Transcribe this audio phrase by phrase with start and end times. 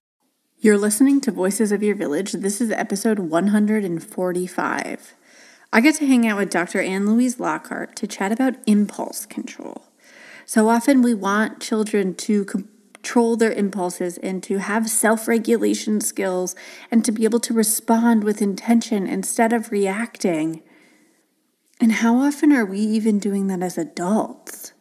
[0.60, 2.32] You're listening to Voices of Your Village.
[2.32, 5.14] This is episode 145.
[5.72, 6.82] I get to hang out with Dr.
[6.82, 9.84] Ann-Louise Lockhart to chat about impulse control.
[10.46, 16.56] So often we want children to control their impulses and to have self regulation skills
[16.90, 20.64] and to be able to respond with intention instead of reacting.
[21.80, 24.74] And how often are we even doing that as adults?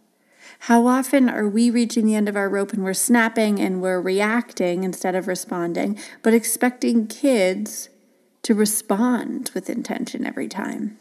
[0.61, 4.01] How often are we reaching the end of our rope and we're snapping and we're
[4.01, 7.91] reacting instead of responding, but expecting kids
[8.43, 10.99] to respond with intention every time?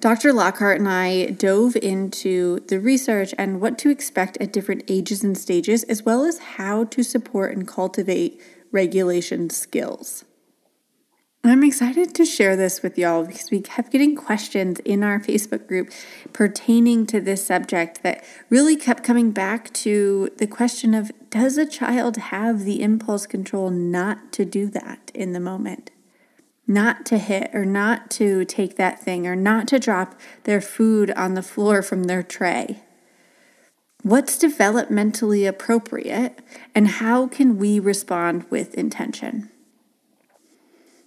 [0.00, 0.32] Dr.
[0.32, 5.36] Lockhart and I dove into the research and what to expect at different ages and
[5.36, 8.40] stages, as well as how to support and cultivate
[8.72, 10.24] regulation skills.
[11.42, 15.66] I'm excited to share this with y'all because we kept getting questions in our Facebook
[15.66, 15.90] group
[16.34, 21.64] pertaining to this subject that really kept coming back to the question of does a
[21.64, 25.90] child have the impulse control not to do that in the moment?
[26.66, 31.10] Not to hit or not to take that thing or not to drop their food
[31.12, 32.82] on the floor from their tray.
[34.02, 36.40] What's developmentally appropriate
[36.74, 39.50] and how can we respond with intention?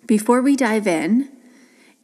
[0.05, 1.29] Before we dive in,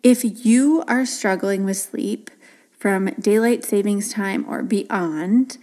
[0.04, 2.32] if you are struggling with sleep
[2.72, 5.58] from daylight savings time or beyond,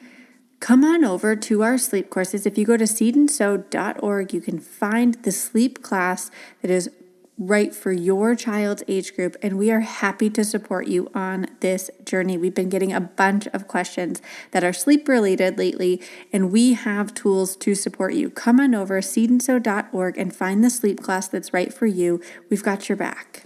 [0.61, 2.45] come on over to our sleep courses.
[2.45, 6.31] If you go to seedandsew.org, you can find the sleep class
[6.61, 6.91] that is
[7.39, 11.91] right for your child's age group, and we are happy to support you on this
[12.05, 12.39] journey.
[12.39, 16.01] We've been getting a bunch of questions that are sleep related lately,
[16.33, 18.31] and we have tools to support you.
[18.31, 22.23] Come on over, seedandsew.org, and find the sleep class that's right for you.
[22.49, 23.45] We've got your back.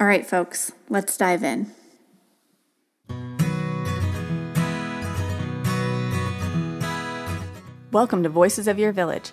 [0.00, 1.72] All right, folks, let's dive in.
[7.90, 9.32] Welcome to Voices of Your Village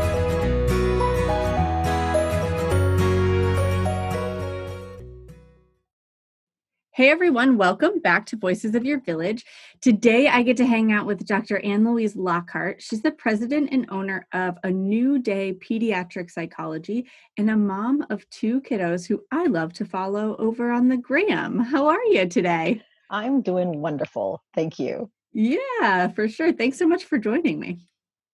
[7.01, 9.43] Hey everyone, welcome back to Voices of Your Village.
[9.81, 11.57] Today I get to hang out with Dr.
[11.57, 12.79] Ann-Louise Lockhart.
[12.79, 17.07] She's the president and owner of A New Day Pediatric Psychology
[17.39, 21.57] and a mom of two kiddos who I love to follow over on the gram.
[21.57, 22.83] How are you today?
[23.09, 24.43] I'm doing wonderful.
[24.53, 25.09] Thank you.
[25.33, 26.53] Yeah, for sure.
[26.53, 27.79] Thanks so much for joining me.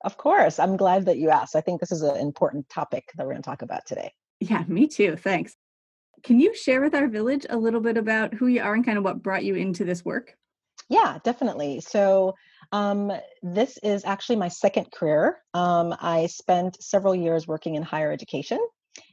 [0.04, 0.60] Of course.
[0.60, 1.56] I'm glad that you asked.
[1.56, 4.12] I think this is an important topic that we're going to talk about today.
[4.42, 5.16] Yeah, me too.
[5.16, 5.56] Thanks.
[6.28, 8.98] Can you share with our village a little bit about who you are and kind
[8.98, 10.36] of what brought you into this work?
[10.90, 11.80] Yeah, definitely.
[11.80, 12.36] So,
[12.74, 15.38] um, this is actually my second career.
[15.54, 18.60] Um, I spent several years working in higher education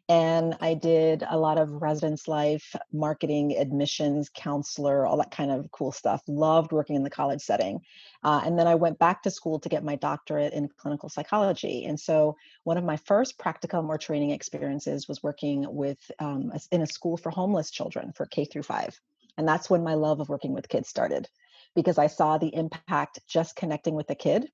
[0.08, 5.70] and I did a lot of residence life, marketing, admissions, counselor, all that kind of
[5.70, 6.22] cool stuff.
[6.26, 7.80] Loved working in the college setting.
[8.22, 11.86] Uh, and then I went back to school to get my doctorate in clinical psychology.
[11.86, 16.82] And so one of my first practicum or training experiences was working with um, in
[16.82, 19.00] a school for homeless children for K through five.
[19.38, 21.28] And that's when my love of working with kids started.
[21.74, 24.48] because I saw the impact just connecting with the kid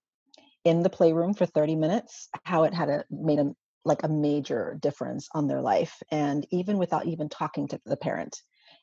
[0.65, 3.55] in the playroom for 30 minutes, how it had a, made a
[3.85, 8.37] like a major difference on their life and even without even talking to the parent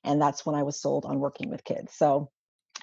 [0.03, 1.93] and that's when i was sold on working with kids.
[1.95, 2.29] So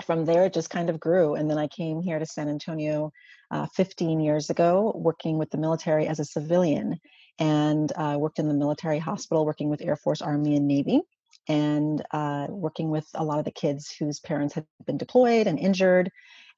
[0.05, 3.13] from there it just kind of grew and then i came here to san antonio
[3.51, 6.99] uh, 15 years ago working with the military as a civilian
[7.39, 11.01] and uh, worked in the military hospital working with air force army and navy
[11.49, 15.59] and uh, working with a lot of the kids whose parents had been deployed and
[15.59, 16.11] injured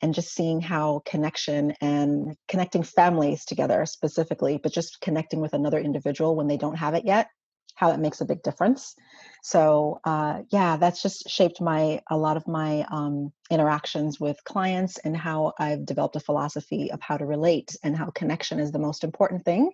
[0.02, 5.78] and just seeing how connection and connecting families together specifically but just connecting with another
[5.78, 7.28] individual when they don't have it yet
[7.76, 8.94] how it makes a big difference.
[9.42, 14.98] So uh, yeah that's just shaped my a lot of my um, interactions with clients
[14.98, 18.78] and how i've developed a philosophy of how to relate and how connection is the
[18.80, 19.70] most important thing.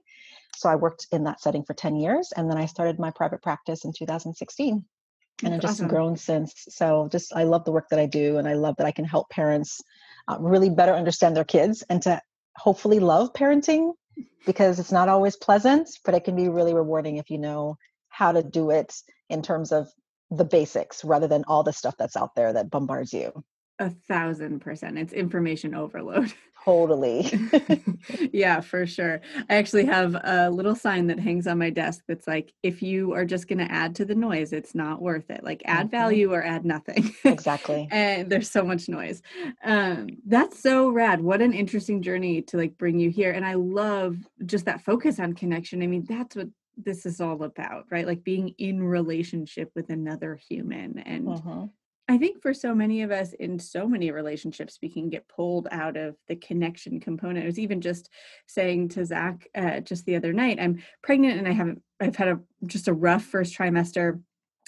[0.57, 3.41] So i worked in that setting for 10 years and then i started my private
[3.41, 4.85] practice in 2016
[5.43, 5.89] and I've just awesome.
[5.89, 6.53] grown since.
[6.69, 9.05] So just I love the work that I do, and I love that I can
[9.05, 9.81] help parents
[10.29, 12.21] uh, really better understand their kids and to
[12.57, 13.93] hopefully love parenting
[14.47, 17.77] because it's not always pleasant, but it can be really rewarding if you know
[18.09, 18.95] how to do it
[19.31, 19.89] in terms of
[20.31, 23.45] the basics rather than all the stuff that's out there that bombards you.
[23.83, 24.97] A thousand percent.
[24.97, 26.33] It's information overload.
[26.65, 27.29] Totally.
[28.33, 29.21] yeah, for sure.
[29.51, 33.15] I actually have a little sign that hangs on my desk that's like, if you
[33.15, 35.43] are just going to add to the noise, it's not worth it.
[35.43, 35.97] Like, add mm-hmm.
[35.97, 37.13] value or add nothing.
[37.25, 37.89] exactly.
[37.91, 39.23] and there's so much noise.
[39.65, 41.21] Um, that's so rad.
[41.21, 43.33] What an interesting journey to like bring you here.
[43.33, 45.83] And I love just that focus on connection.
[45.83, 46.47] I mean, that's what
[46.77, 48.07] this is all about, right?
[48.07, 51.67] Like being in relationship with another human and uh-huh.
[52.13, 55.67] I think for so many of us in so many relationships, we can get pulled
[55.71, 57.45] out of the connection component.
[57.45, 58.11] I was even just
[58.47, 62.29] saying to Zach uh, just the other night, I'm pregnant and I haven't, I've had
[62.29, 64.21] a just a rough first trimester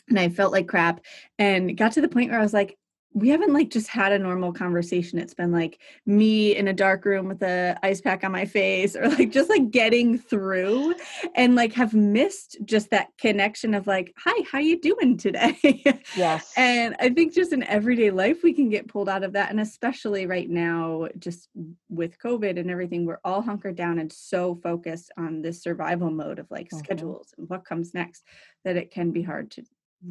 [0.09, 1.05] and I felt like crap
[1.39, 2.79] and got to the point where I was like,
[3.15, 5.21] we haven't like just had a normal conversation.
[5.21, 8.97] It's been like me in a dark room with a ice pack on my face
[8.97, 10.95] or like just like getting through
[11.37, 15.55] and like have missed just that connection of like hi how you doing today?
[16.17, 16.53] Yes.
[16.57, 19.61] And i think just in everyday life we can get pulled out of that and
[19.61, 21.49] especially right now just
[21.89, 26.39] with covid and everything we're all hunkered down and so focused on this survival mode
[26.39, 26.79] of like mm-hmm.
[26.79, 28.25] schedules and what comes next
[28.65, 29.63] that it can be hard to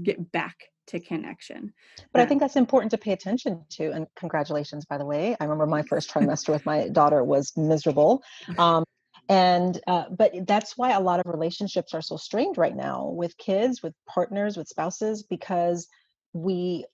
[0.04, 1.74] get back to connection.
[2.12, 3.92] But I think that's important to pay attention to.
[3.92, 5.36] And congratulations, by the way.
[5.40, 8.24] I remember my first trimester with my daughter was miserable.
[8.58, 8.84] Um,
[9.30, 13.38] and uh, but that's why a lot of relationships are so strained right now with
[13.38, 15.88] kids with partners with spouses because
[16.34, 16.86] we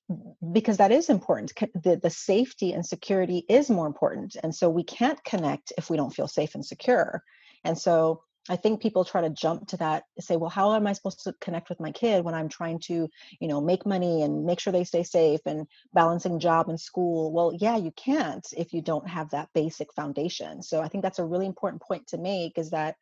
[0.52, 4.84] because that is important the, the safety and security is more important and so we
[4.84, 7.24] can't connect if we don't feel safe and secure
[7.64, 10.94] and so I think people try to jump to that say, well, how am I
[10.94, 13.08] supposed to connect with my kid when I'm trying to,
[13.40, 17.32] you know, make money and make sure they stay safe and balancing job and school?
[17.32, 20.64] Well, yeah, you can't if you don't have that basic foundation.
[20.64, 22.96] So I think that's a really important point to make is that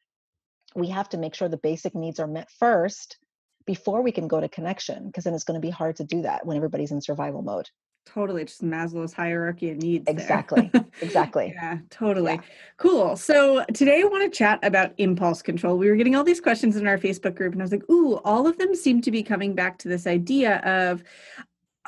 [0.76, 3.18] we have to make sure the basic needs are met first
[3.66, 6.24] before we can go to connection because then it's going to be hard to do
[6.24, 7.70] that when everybody's in survival mode
[8.08, 10.72] totally just maslow's hierarchy of needs exactly
[11.02, 11.54] exactly.
[11.56, 12.34] Yeah totally.
[12.34, 12.42] Yeah.
[12.78, 13.16] cool.
[13.16, 15.78] So today i want to chat about impulse control.
[15.78, 18.16] We were getting all these questions in our facebook group and i was like ooh
[18.24, 21.04] all of them seem to be coming back to this idea of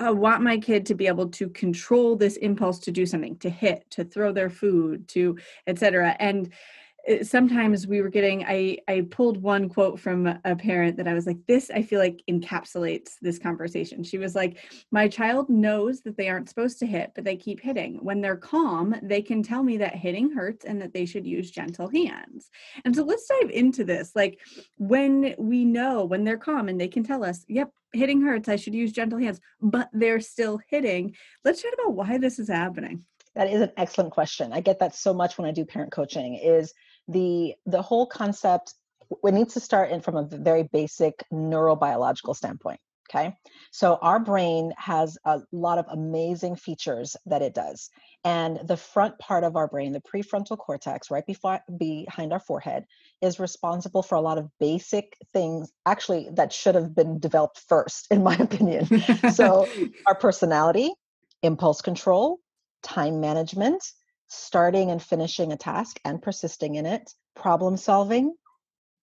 [0.02, 3.50] I want my kid to be able to control this impulse to do something, to
[3.50, 5.38] hit, to throw their food, to
[5.68, 6.16] etc.
[6.20, 6.52] And
[7.24, 11.26] sometimes we were getting i i pulled one quote from a parent that i was
[11.26, 14.04] like this i feel like encapsulates this conversation.
[14.04, 14.58] She was like
[14.92, 17.96] my child knows that they aren't supposed to hit but they keep hitting.
[18.02, 21.52] When they're calm they can tell me that hitting hurts and that they should use
[21.52, 22.50] gentle hands.
[22.86, 24.40] And so let's dive into this like
[24.78, 28.56] when we know when they're calm and they can tell us yep hitting hurts i
[28.56, 31.16] should use gentle hands but they're still hitting.
[31.44, 33.06] Let's chat about why this is happening.
[33.36, 34.52] That is an excellent question.
[34.52, 36.74] I get that so much when i do parent coaching is
[37.10, 38.74] the the whole concept
[39.24, 43.36] it needs to start in from a very basic neurobiological standpoint okay?
[43.72, 47.90] So our brain has a lot of amazing features that it does
[48.24, 52.86] and the front part of our brain the prefrontal cortex right before, behind our forehead
[53.22, 58.08] is responsible for a lot of basic things actually that should have been developed first
[58.12, 58.88] in my opinion.
[59.34, 59.68] So
[60.06, 60.92] our personality
[61.44, 62.40] impulse control
[62.84, 63.84] time management
[64.30, 68.34] starting and finishing a task and persisting in it, problem solving,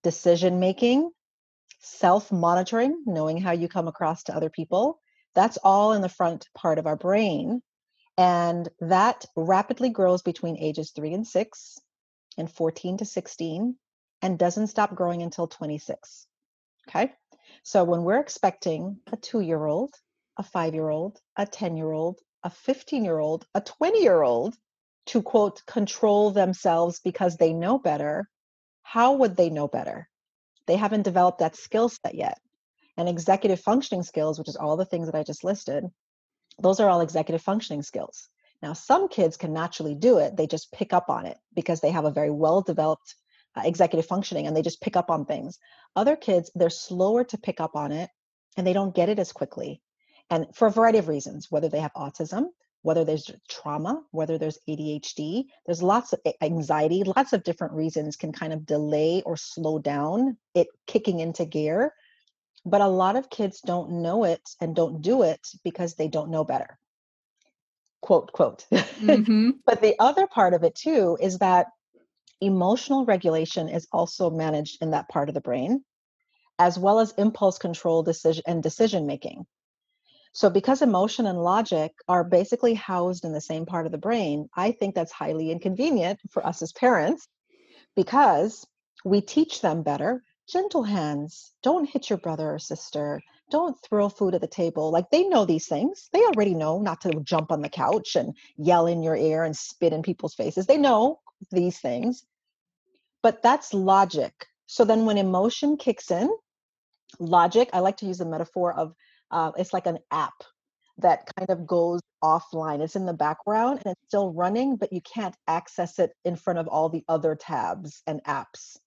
[0.03, 1.11] decision making,
[1.81, 5.01] self monitoring, knowing how you come across to other people.
[5.35, 7.61] That's all in the front part of our brain.
[8.17, 11.79] And that rapidly grows between ages three and six
[12.39, 13.77] and 14 to 16
[14.23, 16.27] and doesn't stop growing until 26.
[16.89, 17.13] Okay.
[17.63, 19.93] So when we're expecting a two year old,
[20.39, 24.23] a five year old, a 10 year old, a 15 year old, a 20 year
[24.23, 24.57] old
[25.07, 28.29] to quote, control themselves because they know better,
[28.83, 30.09] how would they know better?
[30.67, 32.39] They haven't developed that skill set yet.
[32.97, 35.85] And executive functioning skills, which is all the things that I just listed,
[36.59, 38.29] those are all executive functioning skills.
[38.63, 41.91] Now, some kids can naturally do it, they just pick up on it because they
[41.91, 43.15] have a very well developed
[43.55, 45.59] uh, executive functioning and they just pick up on things.
[45.95, 48.09] Other kids, they're slower to pick up on it
[48.57, 49.83] and they don't get it as quickly.
[50.31, 52.47] And for a variety of reasons, whether they have autism,
[52.87, 58.31] whether there's trauma, whether there's ADHD, there's lots of anxiety, lots of different reasons can
[58.31, 61.93] kind of delay or slow down it kicking into gear.
[62.65, 66.31] But a lot of kids don't know it and don't do it because they don't
[66.31, 66.79] know better.
[68.03, 68.65] Quote, quote.
[68.97, 69.51] Mm-hmm.
[69.67, 71.67] but the other part of it too is that
[72.41, 75.85] emotional regulation is also managed in that part of the brain,
[76.61, 79.45] as well as impulse control decision and decision making.
[80.37, 84.51] So, because emotion and logic are basically housed in the same part of the brain,
[84.55, 87.27] I think that's highly inconvenient for us as parents
[87.95, 88.67] because
[89.03, 94.35] we teach them better gentle hands, don't hit your brother or sister, don't throw food
[94.35, 94.91] at the table.
[94.91, 96.11] Like they know these things.
[96.13, 99.57] They already know not to jump on the couch and yell in your ear and
[99.57, 100.67] spit in people's faces.
[100.67, 101.19] They know
[101.51, 102.27] these things.
[103.23, 104.35] But that's logic.
[104.67, 106.29] So then when emotion kicks in,
[107.19, 108.93] logic, I like to use the metaphor of
[109.31, 110.35] uh, it's like an app
[110.99, 112.81] that kind of goes offline.
[112.81, 116.59] It's in the background and it's still running, but you can't access it in front
[116.59, 118.79] of all the other tabs and apps.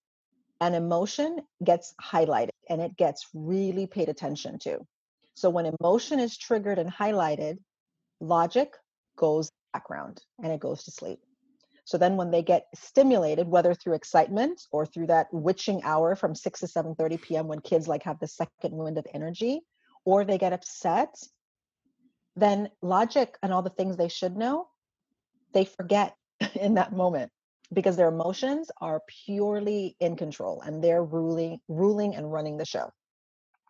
[0.60, 4.78] And emotion gets highlighted and it gets really paid attention to.
[5.34, 7.58] So when emotion is triggered and highlighted,
[8.20, 8.74] logic
[9.16, 11.20] goes background and it goes to sleep.
[11.84, 16.34] So then when they get stimulated, whether through excitement or through that witching hour from
[16.34, 17.48] 6 to 7:30 p.m.
[17.48, 19.62] when kids like have the second wind of energy,
[20.04, 21.14] or they get upset,
[22.36, 24.68] then logic and all the things they should know,
[25.52, 26.14] they forget
[26.54, 27.30] in that moment
[27.72, 32.90] because their emotions are purely in control and they're ruling ruling and running the show.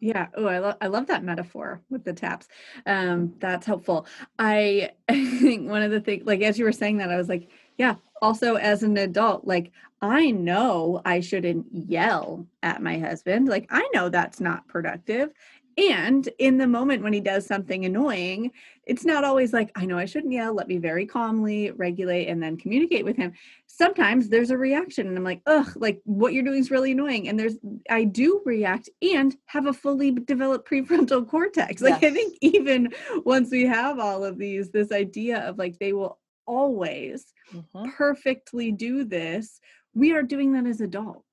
[0.00, 0.28] Yeah.
[0.34, 2.48] Oh, I love I love that metaphor with the taps.
[2.86, 4.06] Um, that's helpful.
[4.38, 7.48] I think one of the things, like as you were saying that, I was like,
[7.76, 7.96] yeah.
[8.22, 13.48] Also, as an adult, like I know I shouldn't yell at my husband.
[13.48, 15.30] Like I know that's not productive.
[15.78, 18.50] And in the moment when he does something annoying,
[18.86, 22.42] it's not always like, I know I shouldn't yell, let me very calmly regulate and
[22.42, 23.32] then communicate with him.
[23.66, 27.28] Sometimes there's a reaction and I'm like, ugh, like what you're doing is really annoying.
[27.28, 27.56] And there's,
[27.88, 31.80] I do react and have a fully developed prefrontal cortex.
[31.80, 32.10] Like yes.
[32.10, 32.92] I think even
[33.24, 37.90] once we have all of these, this idea of like they will always mm-hmm.
[37.90, 39.60] perfectly do this,
[39.94, 41.29] we are doing that as adults.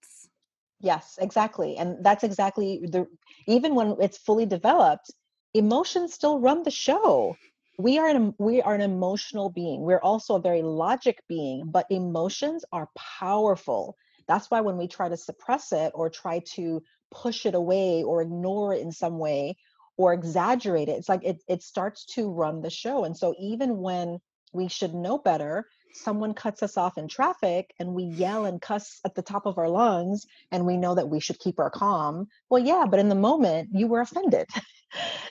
[0.79, 1.77] Yes, exactly.
[1.77, 3.07] And that's exactly the
[3.47, 5.11] even when it's fully developed,
[5.53, 7.35] emotions still run the show.
[7.79, 9.81] We are an we are an emotional being.
[9.81, 13.95] We're also a very logic being, but emotions are powerful.
[14.27, 18.21] That's why when we try to suppress it or try to push it away or
[18.21, 19.57] ignore it in some way
[19.97, 23.03] or exaggerate it, it's like it it starts to run the show.
[23.03, 24.19] And so even when
[24.53, 25.65] we should know better,
[25.97, 29.57] someone cuts us off in traffic and we yell and cuss at the top of
[29.57, 33.09] our lungs and we know that we should keep our calm well yeah but in
[33.09, 34.47] the moment you were offended.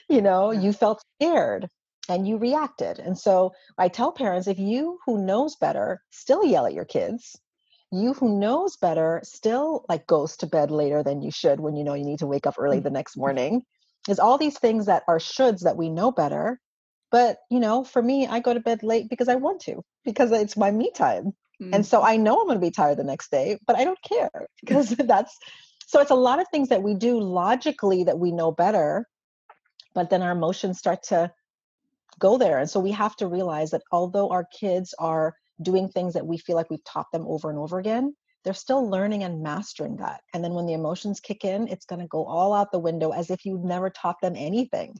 [0.07, 1.67] You know you felt scared
[2.07, 2.99] and you reacted.
[2.99, 7.35] And so i tell parents if you who knows better still yell at your kids
[7.91, 11.83] you who knows better still like goes to bed later than you should when you
[11.83, 12.83] know you need to wake up early mm.
[12.83, 13.63] the next morning
[14.07, 16.59] is all these things that are shoulds that we know better
[17.11, 20.31] but, you know, for me, I go to bed late because I want to, because
[20.31, 21.33] it's my me time.
[21.61, 21.73] Mm-hmm.
[21.73, 24.01] And so I know I'm going to be tired the next day, but I don't
[24.01, 25.37] care because that's
[25.87, 29.07] so it's a lot of things that we do logically that we know better,
[29.95, 31.31] but then our emotions start to
[32.19, 32.57] go there.
[32.57, 36.37] And so we have to realize that although our kids are doing things that we
[36.37, 40.21] feel like we've taught them over and over again, they're still learning and mastering that.
[40.33, 43.11] And then when the emotions kick in, it's going to go all out the window
[43.11, 44.93] as if you've never taught them anything.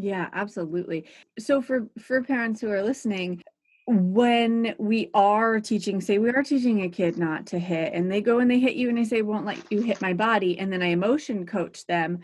[0.00, 1.06] Yeah, absolutely.
[1.40, 3.42] So for for parents who are listening,
[3.88, 8.20] when we are teaching, say we are teaching a kid not to hit and they
[8.20, 10.72] go and they hit you and they say won't let you hit my body and
[10.72, 12.20] then I emotion coach them,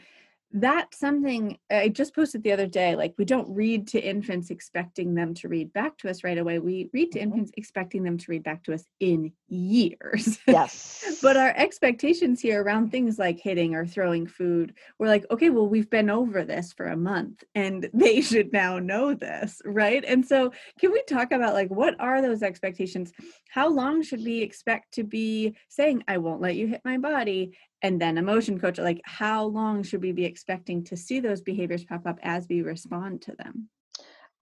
[0.54, 2.94] that's something I just posted the other day.
[2.94, 6.60] Like, we don't read to infants expecting them to read back to us right away.
[6.60, 7.32] We read to mm-hmm.
[7.32, 10.38] infants expecting them to read back to us in years.
[10.54, 11.18] Yes.
[11.20, 15.66] but our expectations here around things like hitting or throwing food, we're like, okay, well,
[15.66, 20.04] we've been over this for a month and they should now know this, right?
[20.06, 23.12] And so, can we talk about like what are those expectations?
[23.50, 27.56] How long should we expect to be saying, I won't let you hit my body?
[27.84, 31.84] And then emotion coach like how long should we be expecting to see those behaviors
[31.84, 33.68] pop up as we respond to them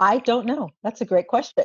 [0.00, 0.70] I don't know.
[0.82, 1.62] That's a great question.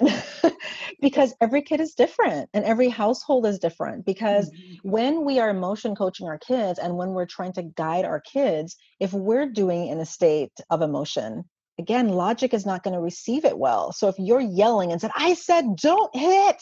[1.01, 4.05] because every kid is different and every household is different.
[4.05, 4.87] Because mm-hmm.
[4.87, 8.75] when we are emotion coaching our kids and when we're trying to guide our kids,
[8.99, 11.45] if we're doing in a state of emotion,
[11.79, 13.91] again, logic is not going to receive it well.
[13.91, 16.57] So if you're yelling and said, I said, don't hit,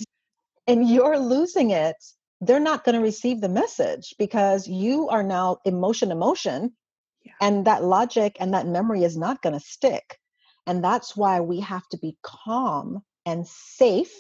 [0.68, 1.98] and you're losing it,
[2.42, 6.74] they're not going to receive the message because you are now emotion, emotion.
[7.24, 7.34] Yeah.
[7.42, 10.18] And that logic and that memory is not going to stick.
[10.68, 14.14] And that's why we have to be calm and safe.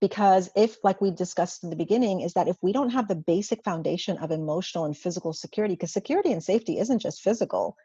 [0.00, 3.14] Because if, like we discussed in the beginning, is that if we don't have the
[3.14, 7.76] basic foundation of emotional and physical security, because security and safety isn't just physical,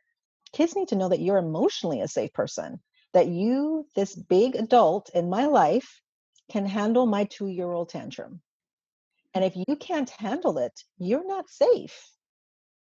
[0.54, 2.80] kids need to know that you're emotionally a safe person,
[3.14, 6.02] that you, this big adult in my life,
[6.50, 8.42] can handle my two year old tantrum.
[9.36, 12.10] And if you can't handle it, you're not safe.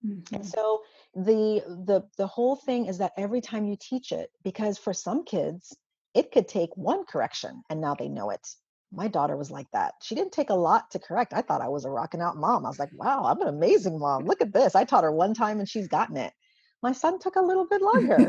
[0.05, 0.35] Mm-hmm.
[0.35, 0.81] And so
[1.13, 5.23] the the the whole thing is that every time you teach it because for some
[5.25, 5.75] kids
[6.13, 8.47] it could take one correction and now they know it.
[8.91, 9.95] My daughter was like that.
[10.01, 11.33] She didn't take a lot to correct.
[11.33, 12.65] I thought i was a rocking out mom.
[12.65, 14.25] I was like wow i'm an amazing mom.
[14.25, 14.75] Look at this.
[14.75, 16.33] I taught her one time and she's gotten it
[16.85, 18.19] my son took a little bit longer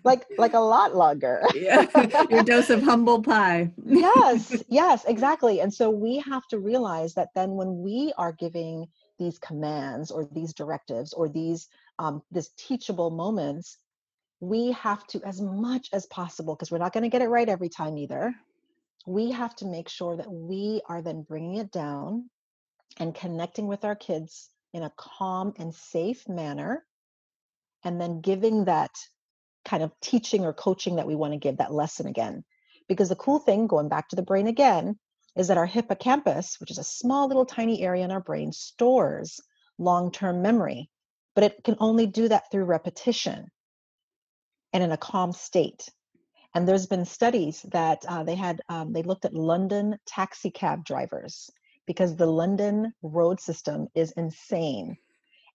[0.04, 1.86] like like a lot longer yeah.
[2.30, 3.70] Your dose of humble pie.
[3.86, 5.60] Yes yes exactly.
[5.60, 10.28] And so we have to realize that then when we are giving these commands or
[10.32, 11.68] these directives or these
[12.00, 13.78] um, this teachable moments
[14.40, 17.48] we have to as much as possible because we're not going to get it right
[17.48, 18.34] every time either
[19.06, 22.28] we have to make sure that we are then bringing it down
[22.98, 26.84] and connecting with our kids in a calm and safe manner
[27.84, 28.90] and then giving that
[29.64, 32.44] kind of teaching or coaching that we want to give that lesson again
[32.88, 34.98] because the cool thing going back to the brain again
[35.36, 39.40] is that our hippocampus which is a small little tiny area in our brain stores
[39.78, 40.88] long-term memory
[41.34, 43.48] but it can only do that through repetition
[44.72, 45.88] and in a calm state.
[46.54, 50.84] And there's been studies that uh, they had, um, they looked at London taxi cab
[50.84, 51.50] drivers
[51.86, 54.96] because the London road system is insane.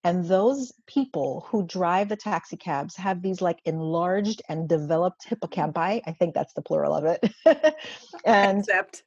[0.03, 6.01] And those people who drive the taxi cabs have these like enlarged and developed hippocampi.
[6.05, 7.33] I think that's the plural of it.
[8.25, 9.03] and Except.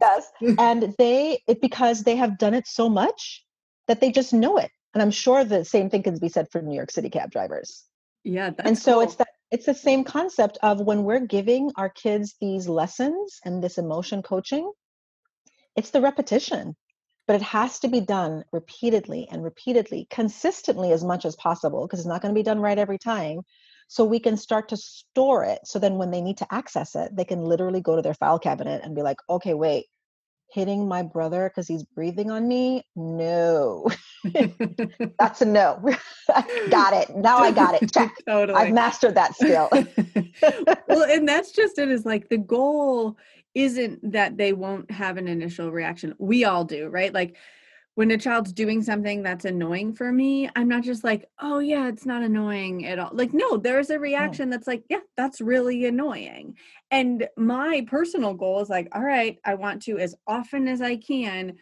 [0.00, 0.30] yes.
[0.58, 3.44] And they, it, because they have done it so much
[3.88, 4.70] that they just know it.
[4.94, 7.84] And I'm sure the same thing can be said for New York City cab drivers.
[8.22, 8.50] Yeah.
[8.60, 9.02] and so cool.
[9.02, 13.62] it's that it's the same concept of when we're giving our kids these lessons and
[13.62, 14.72] this emotion coaching,
[15.76, 16.74] it's the repetition.
[17.26, 22.00] But it has to be done repeatedly and repeatedly, consistently as much as possible, because
[22.00, 23.40] it's not going to be done right every time.
[23.88, 25.60] So we can start to store it.
[25.64, 28.38] So then when they need to access it, they can literally go to their file
[28.38, 29.86] cabinet and be like, okay, wait,
[30.52, 32.84] hitting my brother because he's breathing on me?
[32.94, 33.86] No.
[35.18, 35.80] That's a no.
[36.70, 37.16] Got it.
[37.16, 37.92] Now i got it.
[37.92, 38.14] Check.
[38.26, 38.58] Totally.
[38.58, 39.68] I've mastered that skill.
[40.88, 43.16] Well and that's just it is like the goal
[43.56, 47.36] isn't that they won't have an initial reaction we all do right like
[47.96, 51.88] when a child's doing something that's annoying for me, I'm not just like, oh, yeah,
[51.88, 53.08] it's not annoying at all.
[53.10, 56.58] Like, no, there's a reaction that's like, yeah, that's really annoying.
[56.90, 60.96] And my personal goal is like, all right, I want to, as often as I
[60.96, 61.54] can,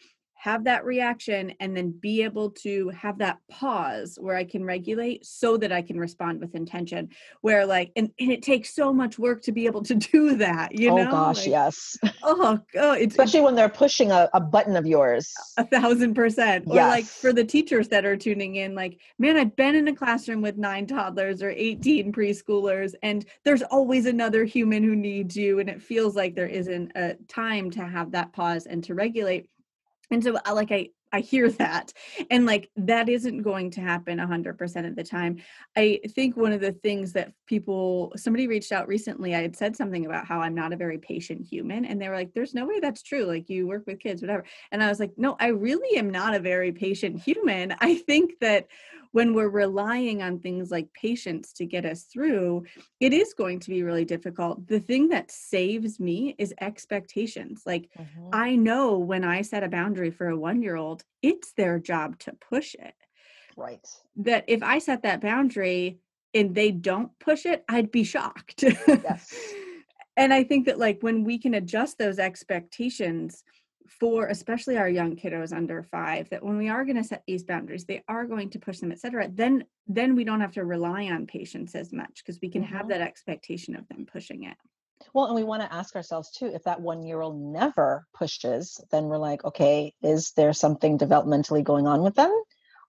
[0.44, 5.24] have that reaction and then be able to have that pause where I can regulate
[5.24, 7.08] so that I can respond with intention.
[7.40, 10.78] Where like, and, and it takes so much work to be able to do that,
[10.78, 11.08] you oh, know?
[11.08, 11.96] Oh gosh, like, yes.
[12.22, 12.98] Oh, God.
[12.98, 15.32] It's, Especially when they're pushing a, a button of yours.
[15.56, 16.64] A thousand percent.
[16.66, 19.96] Or like for the teachers that are tuning in, like, man, I've been in a
[19.96, 25.60] classroom with nine toddlers or 18 preschoolers, and there's always another human who needs you.
[25.60, 29.48] And it feels like there isn't a time to have that pause and to regulate
[30.10, 31.92] and so uh, like i i hear that
[32.30, 35.36] and like that isn't going to happen 100% of the time.
[35.76, 39.76] I think one of the things that people somebody reached out recently i had said
[39.76, 42.66] something about how i'm not a very patient human and they were like there's no
[42.66, 44.44] way that's true like you work with kids whatever.
[44.72, 47.74] And i was like no i really am not a very patient human.
[47.80, 48.66] I think that
[49.14, 52.64] when we're relying on things like patience to get us through,
[52.98, 54.66] it is going to be really difficult.
[54.66, 57.62] The thing that saves me is expectations.
[57.64, 58.30] Like, mm-hmm.
[58.32, 62.18] I know when I set a boundary for a one year old, it's their job
[62.20, 62.96] to push it.
[63.56, 63.86] Right.
[64.16, 66.00] That if I set that boundary
[66.34, 68.64] and they don't push it, I'd be shocked.
[68.88, 69.32] Yes.
[70.16, 73.44] and I think that, like, when we can adjust those expectations,
[73.88, 77.42] for especially our young kiddos under five that when we are going to set these
[77.42, 81.04] boundaries they are going to push them etc then then we don't have to rely
[81.04, 82.74] on patience as much because we can mm-hmm.
[82.74, 84.56] have that expectation of them pushing it.
[85.12, 88.80] Well and we want to ask ourselves too if that one year old never pushes
[88.90, 92.32] then we're like okay is there something developmentally going on with them?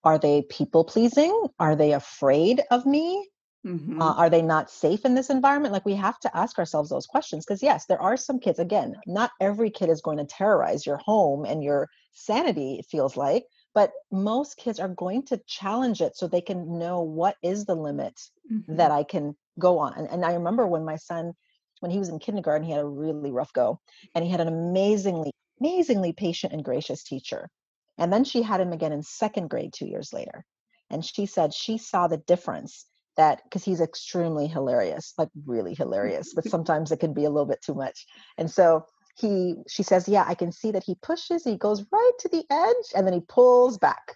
[0.03, 3.27] Are they people pleasing are they afraid of me
[3.65, 3.99] Mm-hmm.
[4.01, 5.73] Uh, are they not safe in this environment?
[5.73, 8.60] Like we have to ask ourselves those questions because yes, there are some kids.
[8.60, 12.75] Again, not every kid is going to terrorize your home and your sanity.
[12.75, 17.01] It feels like, but most kids are going to challenge it so they can know
[17.01, 18.19] what is the limit
[18.51, 18.75] mm-hmm.
[18.75, 19.93] that I can go on.
[19.93, 21.34] And, and I remember when my son,
[21.80, 23.80] when he was in kindergarten, he had a really rough go,
[24.13, 27.49] and he had an amazingly, amazingly patient and gracious teacher.
[27.97, 30.45] And then she had him again in second grade two years later.
[30.89, 32.86] And she said she saw the difference
[33.17, 37.45] that because he's extremely hilarious, like really hilarious, but sometimes it can be a little
[37.45, 38.06] bit too much.
[38.38, 38.86] And so
[39.17, 42.43] he she says, Yeah, I can see that he pushes, he goes right to the
[42.49, 44.15] edge, and then he pulls back.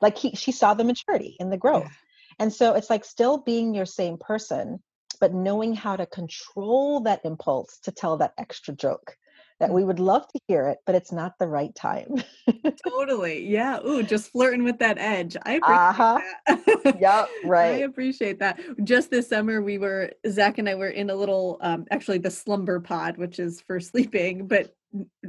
[0.00, 1.84] Like he she saw the maturity in the growth.
[1.84, 1.90] Yeah.
[2.38, 4.82] And so it's like still being your same person,
[5.20, 9.16] but knowing how to control that impulse to tell that extra joke
[9.60, 12.16] that we would love to hear it, but it's not the right time.
[12.88, 13.46] totally.
[13.46, 13.78] Yeah.
[13.86, 15.36] Ooh, just flirting with that edge.
[15.44, 16.20] I appreciate uh-huh.
[16.46, 17.00] that.
[17.00, 17.28] yep.
[17.44, 17.74] Right.
[17.74, 18.60] I appreciate that.
[18.84, 22.30] Just this summer, we were, Zach and I were in a little, um, actually the
[22.30, 24.74] slumber pod, which is for sleeping, but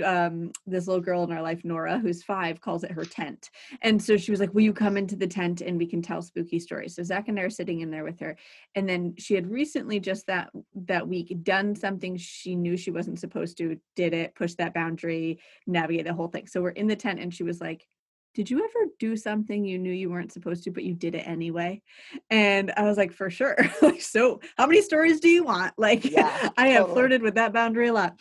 [0.04, 3.50] um, this little girl in our life, Nora, who's five, calls it her tent.
[3.82, 6.21] And so she was like, Will you come into the tent and we can tell
[6.21, 6.95] spooky stories?
[6.95, 8.38] So Zach and I are sitting in there with her.
[8.76, 10.50] And then she had recently just that
[10.88, 15.39] that week done something she knew she wasn't supposed to, did it, pushed that boundary,
[15.67, 16.47] navigate the whole thing.
[16.47, 17.86] So we're in the tent and she was like,
[18.34, 21.28] did you ever do something you knew you weren't supposed to but you did it
[21.28, 21.82] anyway
[22.30, 26.06] and i was like for sure like so how many stories do you want like
[26.06, 26.93] yeah, i have totally.
[26.93, 28.15] flirted with that boundary a lot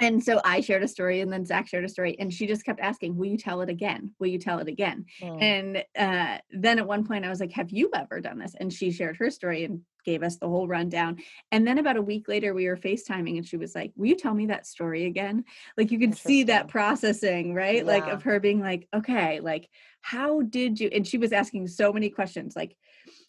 [0.00, 2.64] and so I shared a story, and then Zach shared a story, and she just
[2.64, 4.12] kept asking, "Will you tell it again?
[4.18, 5.42] Will you tell it again?" Mm.
[5.42, 8.72] And uh, then at one point, I was like, "Have you ever done this?" And
[8.72, 11.18] she shared her story and gave us the whole rundown.
[11.52, 14.16] And then about a week later, we were FaceTiming, and she was like, "Will you
[14.16, 15.44] tell me that story again?"
[15.76, 17.84] Like you could see that processing, right?
[17.84, 17.92] Yeah.
[17.92, 19.68] Like of her being like, "Okay, like
[20.00, 22.74] how did you?" And she was asking so many questions, like,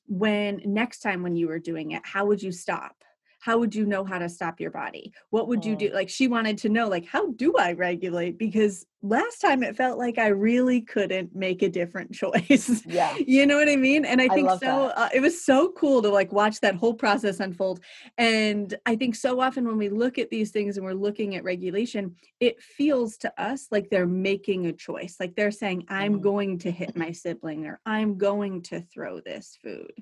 [0.08, 3.01] "When next time when you were doing it, how would you stop?"
[3.41, 5.12] How would you know how to stop your body?
[5.32, 5.89] What would you do?
[5.91, 8.38] Like she wanted to know like how do i regulate?
[8.38, 12.86] Because last time it felt like i really couldn't make a different choice.
[12.86, 13.15] Yeah.
[13.17, 14.06] You know what i mean?
[14.06, 16.93] And i think I so uh, it was so cool to like watch that whole
[16.93, 17.82] process unfold.
[18.17, 21.43] And i think so often when we look at these things and we're looking at
[21.43, 25.17] regulation it feels to us like they're making a choice.
[25.19, 26.21] Like they're saying i'm mm-hmm.
[26.21, 29.93] going to hit my sibling or i'm going to throw this food.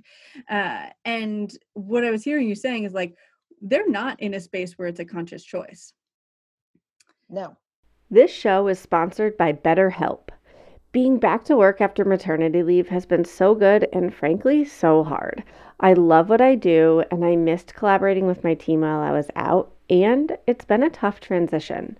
[0.50, 3.16] Uh, and what i was hearing you saying is like
[3.62, 5.94] they're not in a space where it's a conscious choice.
[7.30, 7.58] No.
[8.10, 10.30] This show is sponsored by BetterHelp.
[10.92, 15.44] Being back to work after maternity leave has been so good and frankly so hard.
[15.80, 19.30] I love what I do and I missed collaborating with my team while I was
[19.36, 22.00] out, and it's been a tough transition.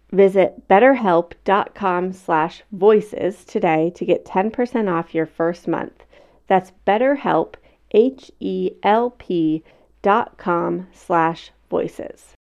[0.11, 6.03] Visit betterhelp.com slash voices today to get 10% off your first month.
[6.47, 7.55] That's betterhelp,
[7.91, 9.63] H-E-L-P
[10.01, 12.33] dot com slash voices.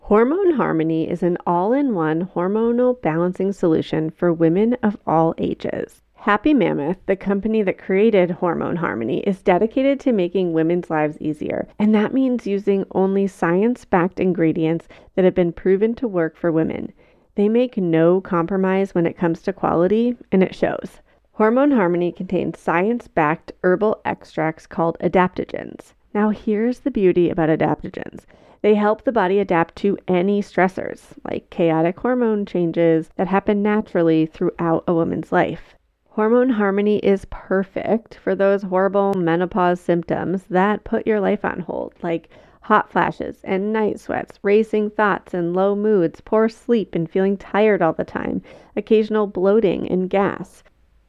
[0.00, 6.02] Hormone Harmony is an all-in-one hormonal balancing solution for women of all ages.
[6.22, 11.66] Happy Mammoth, the company that created Hormone Harmony, is dedicated to making women's lives easier,
[11.80, 16.52] and that means using only science backed ingredients that have been proven to work for
[16.52, 16.92] women.
[17.34, 21.00] They make no compromise when it comes to quality, and it shows.
[21.32, 25.92] Hormone Harmony contains science backed herbal extracts called adaptogens.
[26.14, 28.26] Now, here's the beauty about adaptogens
[28.60, 34.24] they help the body adapt to any stressors, like chaotic hormone changes that happen naturally
[34.24, 35.74] throughout a woman's life.
[36.14, 41.94] Hormone Harmony is perfect for those horrible menopause symptoms that put your life on hold,
[42.02, 42.28] like
[42.60, 47.80] hot flashes and night sweats, racing thoughts and low moods, poor sleep and feeling tired
[47.80, 48.42] all the time,
[48.76, 50.62] occasional bloating and gas.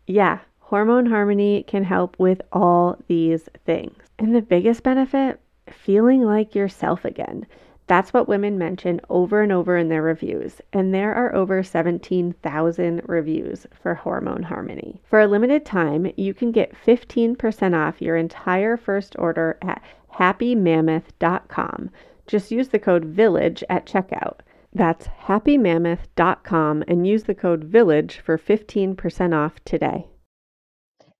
[0.07, 4.01] Yeah, Hormone Harmony can help with all these things.
[4.17, 5.37] And the biggest benefit
[5.69, 7.45] feeling like yourself again.
[7.93, 13.01] That's what women mention over and over in their reviews, and there are over 17,000
[13.06, 14.99] reviews for Hormone Harmony.
[15.03, 21.91] For a limited time, you can get 15% off your entire first order at happymammoth.com.
[22.25, 24.39] Just use the code VILLAGE at checkout.
[24.73, 30.08] That's happymammoth.com and use the code VILLAGE for 15% off today.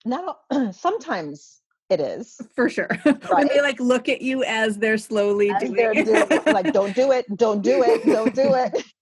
[0.06, 0.38] Now,
[0.72, 2.88] sometimes it is for sure.
[3.06, 3.30] Right?
[3.30, 6.96] when they like look at you as they're slowly as doing, they're doing like, don't
[6.96, 8.84] do it, don't do it, don't do it.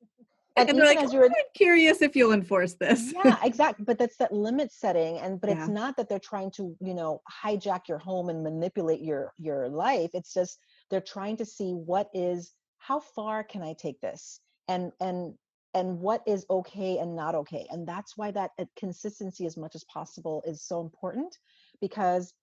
[0.58, 3.14] And, and they're like, you're I'm curious if you'll enforce this.
[3.24, 3.86] yeah, exactly.
[3.86, 5.60] But that's that limit setting, and but yeah.
[5.60, 9.70] it's not that they're trying to, you know, hijack your home and manipulate your your
[9.70, 10.10] life.
[10.14, 14.92] It's just they're trying to see what is how far can I take this, and
[15.00, 15.36] and
[15.74, 19.74] and what is okay and not okay, and that's why that uh, consistency as much
[19.74, 21.38] as possible is so important
[21.80, 22.34] because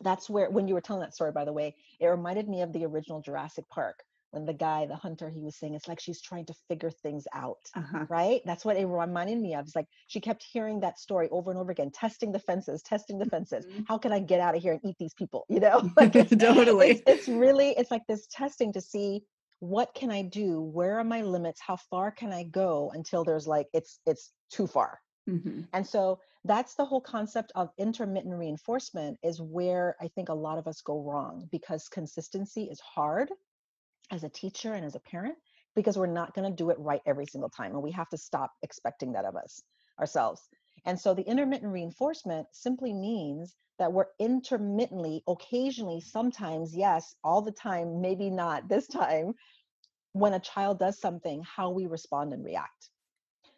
[0.00, 2.72] that's where when you were telling that story by the way it reminded me of
[2.72, 4.02] the original jurassic park
[4.32, 7.26] when the guy the hunter he was saying it's like she's trying to figure things
[7.34, 8.06] out uh-huh.
[8.08, 8.40] right?
[8.44, 11.60] That's what it reminded me of it's like she kept hearing that story over and
[11.60, 13.66] over again testing the fences testing the fences.
[13.66, 13.82] Mm-hmm.
[13.86, 15.46] how can i get out of here and eat these people?
[15.52, 15.90] You know?
[15.96, 16.90] Like it's, totally.
[16.90, 19.22] it's, it's really it's like this testing to see
[19.60, 20.60] what can i do?
[20.60, 21.60] Where are my limits?
[21.60, 24.98] How far can i go until there's like it's it's too far?
[25.28, 25.60] Mm-hmm.
[25.72, 30.58] and so that's the whole concept of intermittent reinforcement is where i think a lot
[30.58, 33.30] of us go wrong because consistency is hard
[34.10, 35.36] as a teacher and as a parent
[35.74, 38.18] because we're not going to do it right every single time and we have to
[38.18, 39.62] stop expecting that of us
[39.98, 40.40] ourselves.
[40.84, 47.52] And so the intermittent reinforcement simply means that we're intermittently occasionally sometimes yes all the
[47.52, 49.34] time maybe not this time
[50.12, 52.90] when a child does something how we respond and react.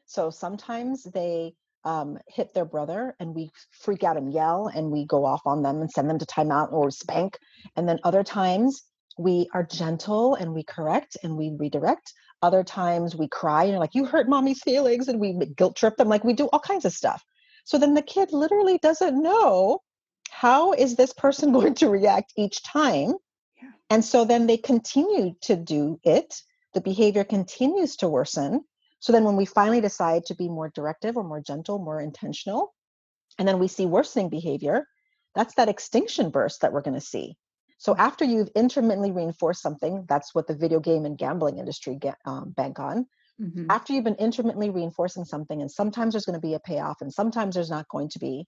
[0.07, 5.05] So sometimes they um, hit their brother and we freak out and yell and we
[5.05, 7.39] go off on them and send them to timeout or spank.
[7.77, 8.83] And then other times
[9.19, 12.13] we are gentle and we correct and we redirect.
[12.43, 16.09] Other times we cry and like, you hurt mommy's feelings and we guilt trip them.
[16.09, 17.23] Like we do all kinds of stuff.
[17.65, 19.81] So then the kid literally doesn't know
[20.31, 23.15] how is this person going to react each time.
[23.63, 23.71] Yeah.
[23.91, 26.35] And so then they continue to do it.
[26.73, 28.65] The behavior continues to worsen
[29.05, 32.73] so then when we finally decide to be more directive or more gentle, more intentional,
[33.39, 34.89] and then we see worsening behavior,
[35.35, 37.37] that's that extinction burst that we're going to see.
[37.77, 37.99] So mm.
[37.99, 42.53] after you've intermittently reinforced something, that's what the video game and gambling industry get, um,
[42.57, 43.05] bank on.
[43.39, 43.67] Mm-hmm.
[43.69, 47.13] After you've been intermittently reinforcing something, and sometimes there's going to be a payoff, and
[47.13, 48.47] sometimes there's not going to be,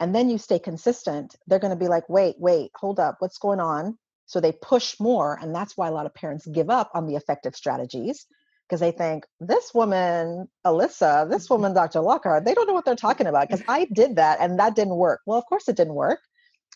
[0.00, 3.38] and then you stay consistent, they're going to be like, wait, wait, hold up, what's
[3.38, 3.96] going on?
[4.26, 7.16] So they push more, and that's why a lot of parents give up on the
[7.16, 8.26] effective strategies
[8.68, 11.54] because they think this woman, Alyssa, this mm-hmm.
[11.54, 12.00] woman, Dr.
[12.00, 14.96] Lockhart, they don't know what they're talking about because I did that and that didn't
[14.96, 15.20] work.
[15.26, 16.20] Well, of course it didn't work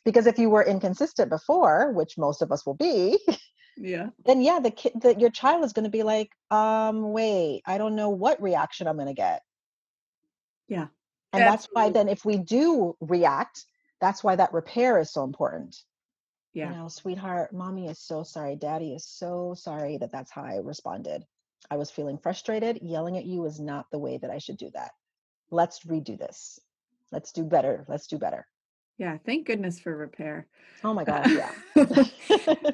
[0.05, 3.19] because if you were inconsistent before, which most of us will be,
[3.77, 7.63] yeah, then yeah, the kid, that your child is going to be like, um, wait,
[7.67, 9.43] I don't know what reaction I'm going to get.
[10.69, 10.89] Yeah.
[11.33, 11.51] And Absolutely.
[11.51, 13.65] that's why then if we do react,
[14.01, 15.77] that's why that repair is so important.
[16.55, 16.71] Yeah.
[16.71, 18.57] You know, sweetheart, mommy is so sorry.
[18.57, 21.25] Daddy is so sorry that that's how I responded.
[21.71, 22.79] I was feeling frustrated.
[22.83, 24.93] Yelling at you is not the way that I should do that.
[25.51, 26.61] Let's redo this.
[27.13, 27.85] Let's do better.
[27.89, 28.47] Let's do better.
[28.99, 30.49] Yeah, thank goodness for repair.
[30.83, 31.53] Oh my God, yeah.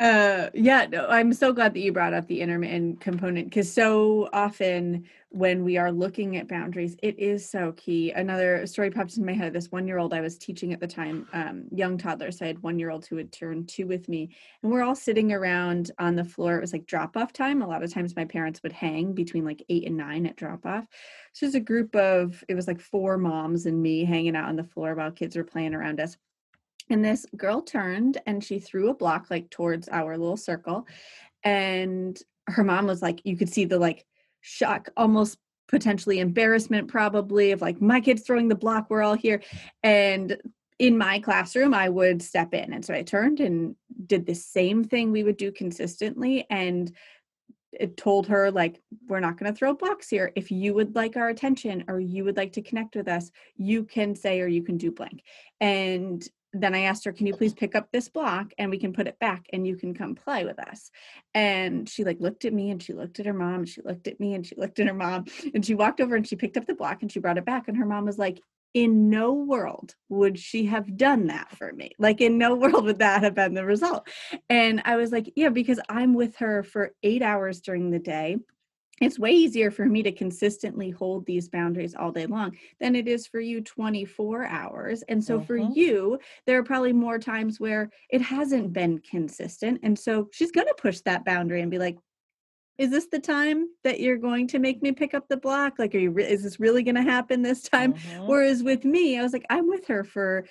[0.01, 4.31] uh, yeah, no, I'm so glad that you brought up the intermittent component because so
[4.33, 5.05] often
[5.35, 8.13] when we are looking at boundaries, it is so key.
[8.13, 9.53] Another story pops in my head.
[9.53, 12.41] This one year old I was teaching at the time, um, young toddlers.
[12.41, 14.31] I had one year old who would turn two with me,
[14.63, 16.57] and we're all sitting around on the floor.
[16.57, 17.63] It was like drop off time.
[17.63, 20.65] A lot of times my parents would hang between like eight and nine at drop
[20.65, 20.87] off.
[21.33, 24.55] So it's a group of, it was like four moms and me hanging out on
[24.55, 26.17] the floor while kids were playing around us.
[26.91, 30.87] And this girl turned and she threw a block like towards our little circle.
[31.43, 32.17] And
[32.47, 34.07] her mom was like, you could see the like
[34.45, 39.43] shock, almost potentially embarrassment, probably of like, my kid's throwing the block, we're all here.
[39.83, 40.37] And
[40.79, 42.75] in my classroom, I would step in.
[42.75, 43.75] And so I turned and
[44.07, 46.47] did the same thing we would do consistently.
[46.51, 46.93] And
[47.73, 51.17] it told her like we're not going to throw blocks here if you would like
[51.17, 54.63] our attention or you would like to connect with us you can say or you
[54.63, 55.25] can do blank
[55.61, 56.29] and
[56.63, 59.09] then I asked her, Can you please pick up this block and we can put
[59.09, 60.91] it back and you can come play with us?
[61.35, 64.07] And she like looked at me and she looked at her mom and she looked
[64.07, 66.57] at me and she looked at her mom and she walked over and she picked
[66.57, 67.69] up the block and she brought it back.
[67.69, 68.41] And her mom was like,
[68.73, 71.93] in no world would she have done that for me.
[71.99, 74.09] Like, in no world would that have been the result.
[74.51, 78.39] And I was like, Yeah, because I'm with her for eight hours during the day
[79.01, 83.09] it's way easier for me to consistently hold these boundaries all day long than it
[83.09, 85.03] is for you 24 hours.
[85.09, 85.73] And so for mm-hmm.
[85.75, 89.81] you, there are probably more times where it hasn't been consistent.
[89.83, 91.99] And so she's going to push that boundary and be like,
[92.79, 95.79] is this the time that you're going to make me pick up the block?
[95.79, 97.95] Like, are you, re- is this really going to happen this time?
[97.95, 98.27] Mm-hmm.
[98.27, 100.45] Whereas with me, I was like, I'm with her for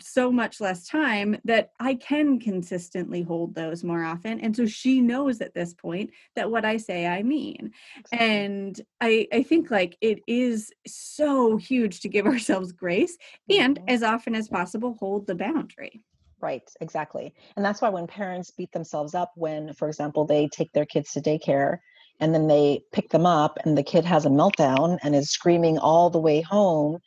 [0.00, 4.40] so much less time that I can consistently hold those more often.
[4.40, 7.72] And so she knows at this point that what I say I mean.
[7.98, 8.28] Exactly.
[8.28, 13.16] And I I think like it is so huge to give ourselves grace
[13.48, 13.88] and mm-hmm.
[13.88, 16.02] as often as possible hold the boundary.
[16.40, 17.32] Right, exactly.
[17.56, 21.12] And that's why when parents beat themselves up when, for example, they take their kids
[21.12, 21.78] to daycare
[22.20, 25.78] and then they pick them up and the kid has a meltdown and is screaming
[25.78, 26.98] all the way home.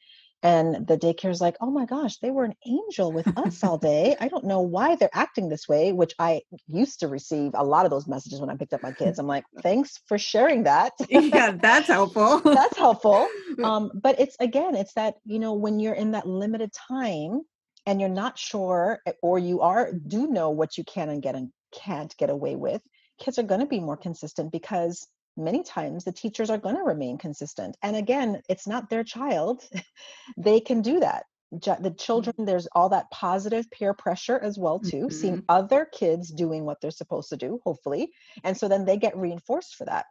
[0.47, 4.15] And the daycare's like, oh my gosh, they were an angel with us all day.
[4.19, 7.85] I don't know why they're acting this way, which I used to receive a lot
[7.85, 9.19] of those messages when I picked up my kids.
[9.19, 10.93] I'm like, thanks for sharing that.
[11.09, 12.39] yeah, that's helpful.
[12.43, 13.27] that's helpful.
[13.63, 17.41] Um, but it's again, it's that, you know, when you're in that limited time,
[17.85, 21.35] and you're not sure eh, or you are do know what you can and get
[21.35, 22.81] and can't get away with
[23.19, 25.07] kids are going to be more consistent because
[25.37, 29.61] many times the teachers are going to remain consistent and again it's not their child
[30.37, 31.95] they can do that the mm-hmm.
[31.95, 35.09] children there's all that positive peer pressure as well too mm-hmm.
[35.09, 38.11] seeing other kids doing what they're supposed to do hopefully
[38.43, 40.05] and so then they get reinforced for that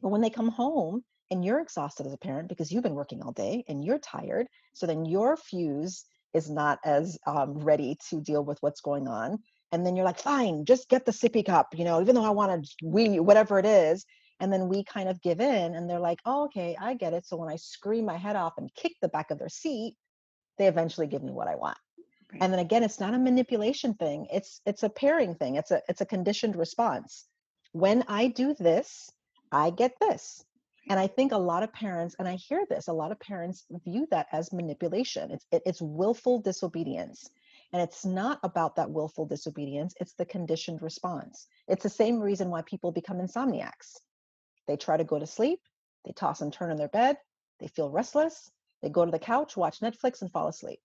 [0.00, 3.22] but when they come home and you're exhausted as a parent because you've been working
[3.22, 8.20] all day and you're tired so then your fuse is not as um, ready to
[8.20, 9.38] deal with what's going on
[9.72, 12.30] and then you're like fine just get the sippy cup you know even though i
[12.30, 14.06] want to we whatever it is
[14.42, 17.24] and then we kind of give in and they're like oh, okay i get it.
[17.24, 19.94] So when i scream my head off and kick the back of their seat
[20.58, 21.78] they eventually give me what i want.
[22.30, 22.42] Right.
[22.42, 25.80] and then again it's not a manipulation thing it's it's a pairing thing it's a
[25.88, 27.26] it's a conditioned response.
[27.70, 29.10] When i do this
[29.52, 30.44] i get this.
[30.90, 33.64] And i think a lot of parents and i hear this a lot of parents
[33.84, 35.30] view that as manipulation.
[35.30, 37.30] It's it, it's willful disobedience.
[37.72, 41.46] And it's not about that willful disobedience it's the conditioned response.
[41.68, 44.00] It's the same reason why people become insomniacs
[44.66, 45.60] they try to go to sleep
[46.04, 47.16] they toss and turn in their bed
[47.60, 48.50] they feel restless
[48.82, 50.80] they go to the couch watch netflix and fall asleep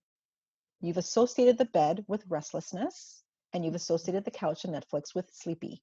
[0.82, 5.82] you've associated the bed with restlessness and you've associated the couch and netflix with sleepy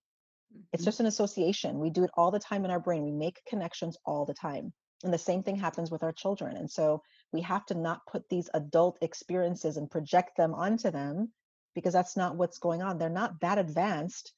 [0.73, 0.85] it's mm-hmm.
[0.87, 1.79] just an association.
[1.79, 3.05] We do it all the time in our brain.
[3.05, 4.73] We make connections all the time.
[5.03, 6.57] And the same thing happens with our children.
[6.57, 7.03] And so
[7.33, 11.33] we have to not put these adult experiences and project them onto them
[11.75, 12.99] because that's not what's going on.
[12.99, 14.33] They're not that advanced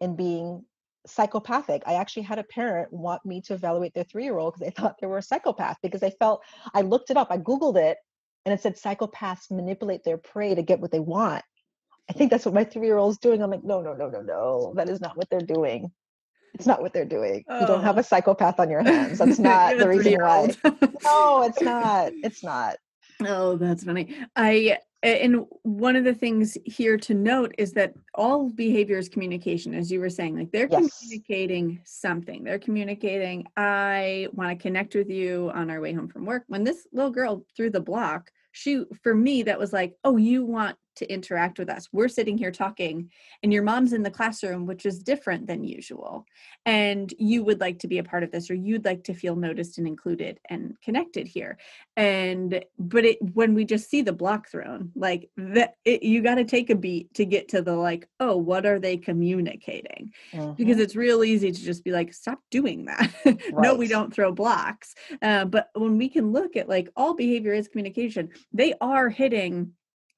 [0.00, 0.64] in being
[1.06, 1.82] psychopathic.
[1.86, 4.70] I actually had a parent want me to evaluate their three year old because they
[4.82, 6.42] thought they were a psychopath because they felt
[6.74, 7.98] I looked it up, I Googled it,
[8.44, 11.44] and it said psychopaths manipulate their prey to get what they want.
[12.08, 13.42] I think that's what my three year old's doing.
[13.42, 14.72] I'm like, no, no, no, no, no.
[14.76, 15.90] That is not what they're doing.
[16.54, 17.44] It's not what they're doing.
[17.48, 17.60] Oh.
[17.60, 18.00] You don't have oh.
[18.00, 19.18] a psychopath on your hands.
[19.18, 20.54] That's not the reason why.
[21.04, 22.12] no, it's not.
[22.22, 22.76] It's not.
[23.24, 24.14] Oh, that's funny.
[24.34, 29.74] I and one of the things here to note is that all behavior is communication,
[29.74, 30.36] as you were saying.
[30.36, 30.98] Like they're yes.
[30.98, 32.42] communicating something.
[32.42, 36.44] They're communicating, I want to connect with you on our way home from work.
[36.48, 40.44] When this little girl threw the block, she for me that was like, oh, you
[40.44, 41.88] want to interact with us.
[41.92, 43.10] We're sitting here talking,
[43.42, 46.26] and your mom's in the classroom, which is different than usual.
[46.64, 49.36] And you would like to be a part of this, or you'd like to feel
[49.36, 51.58] noticed and included and connected here.
[51.96, 56.36] And but it when we just see the block thrown, like that, it, you got
[56.36, 60.12] to take a beat to get to the like, oh, what are they communicating?
[60.32, 60.52] Mm-hmm.
[60.52, 63.12] Because it's real easy to just be like, stop doing that.
[63.24, 63.40] Right.
[63.52, 64.94] no, we don't throw blocks.
[65.22, 69.72] Uh, but when we can look at like all behavior is communication, they are hitting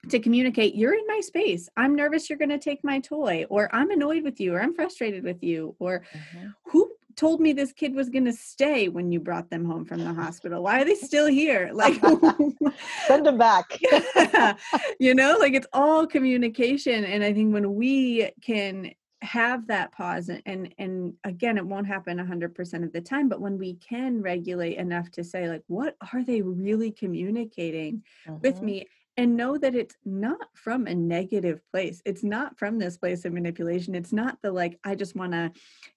[0.09, 3.69] to communicate you're in my space i'm nervous you're going to take my toy or
[3.75, 6.49] i'm annoyed with you or i'm frustrated with you or mm-hmm.
[6.67, 10.05] who told me this kid was going to stay when you brought them home from
[10.05, 11.95] the hospital why are they still here like
[13.07, 14.55] send them back yeah.
[15.01, 20.31] you know like it's all communication and i think when we can have that pause
[20.47, 24.77] and and again it won't happen 100% of the time but when we can regulate
[24.77, 28.41] enough to say like what are they really communicating mm-hmm.
[28.43, 28.87] with me
[29.19, 32.01] and know that it's not from a negative place.
[32.07, 33.97] It's not from this place of manipulation.
[33.97, 35.51] It's not the like, I just want to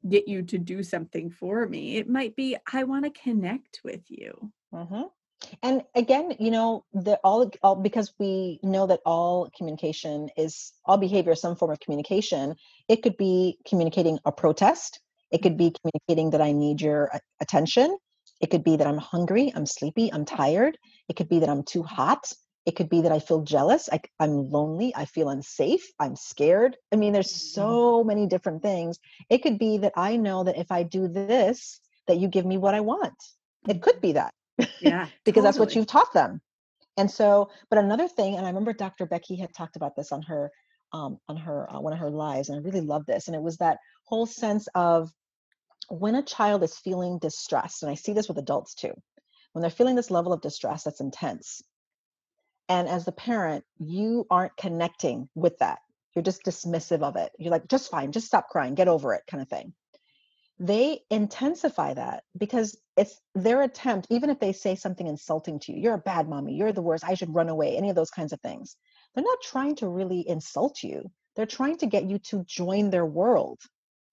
[0.09, 1.97] get you to do something for me.
[1.97, 4.51] It might be, I want to connect with you.
[4.73, 5.03] Mm-hmm.
[5.61, 10.97] And again, you know, the all, all because we know that all communication is all
[10.97, 12.55] behavior, some form of communication.
[12.89, 14.99] It could be communicating a protest.
[15.31, 17.95] It could be communicating that I need your attention.
[18.41, 20.75] It could be that I'm hungry, I'm sleepy, I'm tired.
[21.07, 22.25] It could be that I'm too hot.
[22.65, 26.77] It could be that I feel jealous, I, I'm lonely, I feel unsafe, I'm scared.
[26.91, 27.61] I mean, there's mm-hmm.
[27.61, 28.99] so many different things.
[29.29, 32.57] It could be that I know that if I do this, that you give me
[32.57, 33.15] what I want.
[33.67, 34.33] It could be that.
[34.79, 35.07] Yeah.
[35.25, 35.41] because totally.
[35.43, 36.41] that's what you've taught them.
[36.97, 39.05] And so, but another thing, and I remember Dr.
[39.05, 40.51] Becky had talked about this on her
[40.93, 43.27] um, on her uh, one of her lives, and I really love this.
[43.27, 45.09] And it was that whole sense of
[45.89, 48.93] when a child is feeling distressed, and I see this with adults too,
[49.53, 51.61] when they're feeling this level of distress that's intense,
[52.71, 55.79] and as the parent, you aren't connecting with that,
[56.15, 57.33] you're just dismissive of it.
[57.37, 59.73] You're like, just fine, just stop crying, get over it, kind of thing.
[60.57, 65.81] They intensify that because it's their attempt, even if they say something insulting to you,
[65.81, 68.31] you're a bad mommy, you're the worst, I should run away, any of those kinds
[68.31, 68.77] of things.
[69.13, 71.11] They're not trying to really insult you.
[71.35, 73.59] They're trying to get you to join their world.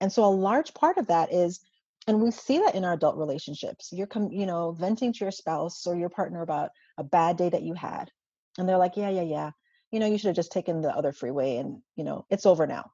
[0.01, 1.61] And so a large part of that is
[2.09, 5.31] and we see that in our adult relationships you're com- you know venting to your
[5.31, 8.11] spouse or your partner about a bad day that you had
[8.57, 9.51] and they're like yeah yeah yeah.
[9.91, 12.67] You know you should have just taken the other freeway and you know it's over
[12.67, 12.91] now.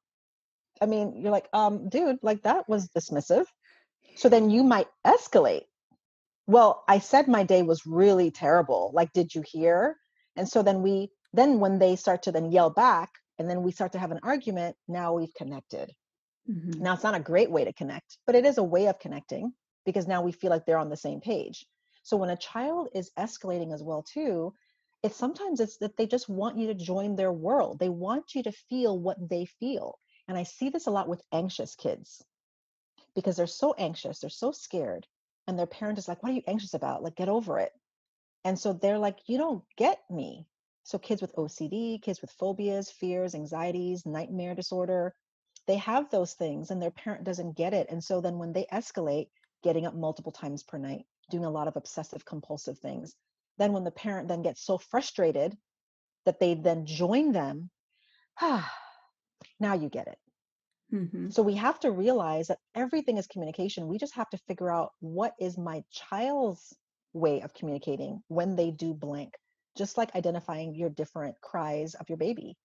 [0.80, 3.46] I mean you're like um dude like that was dismissive.
[4.16, 5.64] So then you might escalate.
[6.46, 8.90] Well i said my day was really terrible.
[8.94, 9.96] Like did you hear?
[10.36, 13.72] And so then we then when they start to then yell back and then we
[13.72, 15.90] start to have an argument now we've connected.
[16.50, 16.82] Mm-hmm.
[16.82, 19.52] Now, it's not a great way to connect, but it is a way of connecting
[19.86, 21.66] because now we feel like they're on the same page.
[22.02, 24.52] So when a child is escalating as well too,
[25.04, 27.78] it's sometimes it's that they just want you to join their world.
[27.78, 29.98] They want you to feel what they feel.
[30.26, 32.24] And I see this a lot with anxious kids
[33.14, 35.06] because they're so anxious, they're so scared,
[35.46, 37.02] and their parent is like, "What are you anxious about?
[37.02, 37.72] Like get over it."
[38.44, 40.46] And so they're like, "You don't get me."
[40.84, 45.14] So kids with OCD, kids with phobias, fears, anxieties, nightmare disorder,
[45.66, 47.88] they have those things and their parent doesn't get it.
[47.90, 49.28] And so then when they escalate,
[49.62, 53.14] getting up multiple times per night, doing a lot of obsessive compulsive things,
[53.58, 55.56] then when the parent then gets so frustrated
[56.24, 57.70] that they then join them,
[58.40, 58.70] ah,
[59.60, 60.18] now you get it.
[60.92, 61.30] Mm-hmm.
[61.30, 63.88] So we have to realize that everything is communication.
[63.88, 66.72] We just have to figure out what is my child's
[67.12, 69.34] way of communicating when they do blank,
[69.76, 72.56] just like identifying your different cries of your baby.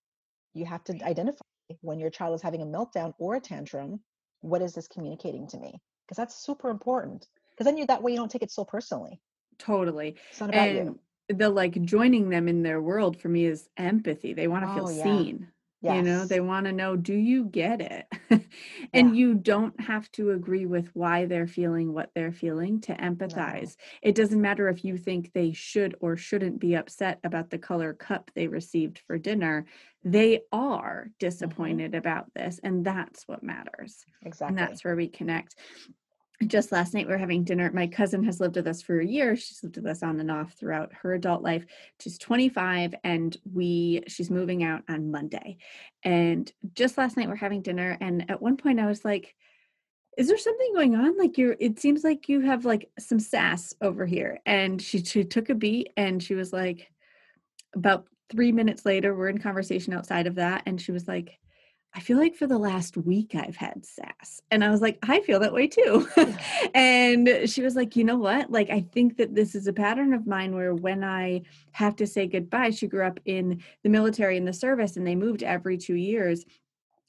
[0.54, 1.44] You have to identify
[1.82, 4.00] when your child is having a meltdown or a tantrum
[4.42, 8.12] what is this communicating to me because that's super important because then you that way
[8.12, 9.20] you don't take it so personally
[9.60, 11.00] totally it's not about and you
[11.30, 14.88] the like joining them in their world for me is empathy they want to oh,
[14.88, 15.04] feel yeah.
[15.04, 15.48] seen
[15.82, 15.96] Yes.
[15.96, 18.06] You know, they want to know, do you get it?
[18.94, 19.20] and yeah.
[19.20, 23.78] you don't have to agree with why they're feeling what they're feeling to empathize.
[23.78, 24.10] No.
[24.10, 27.94] It doesn't matter if you think they should or shouldn't be upset about the color
[27.94, 29.68] cup they received for dinner.
[30.04, 31.12] They are mm-hmm.
[31.18, 32.00] disappointed mm-hmm.
[32.00, 34.06] about this, and that's what matters.
[34.26, 34.48] Exactly.
[34.50, 35.56] And that's where we connect
[36.48, 37.70] just last night we were having dinner.
[37.74, 39.36] My cousin has lived with us for a year.
[39.36, 41.66] She's lived with us on and off throughout her adult life.
[42.00, 45.58] She's 25 and we she's moving out on Monday.
[46.04, 49.36] And just last night we're having dinner and at one point I was like
[50.18, 53.74] is there something going on like you're it seems like you have like some sass
[53.82, 56.92] over here and she she took a beat and she was like
[57.76, 61.40] about 3 minutes later we're in conversation outside of that and she was like
[61.96, 64.42] I feel like for the last week I've had sass.
[64.52, 66.08] And I was like, I feel that way too.
[66.76, 68.52] and she was like, you know what?
[68.52, 72.08] Like, I think that this is a pattern of mine where when I have to
[72.08, 75.78] say goodbye, she grew up in the military in the service and they moved every
[75.78, 76.46] two years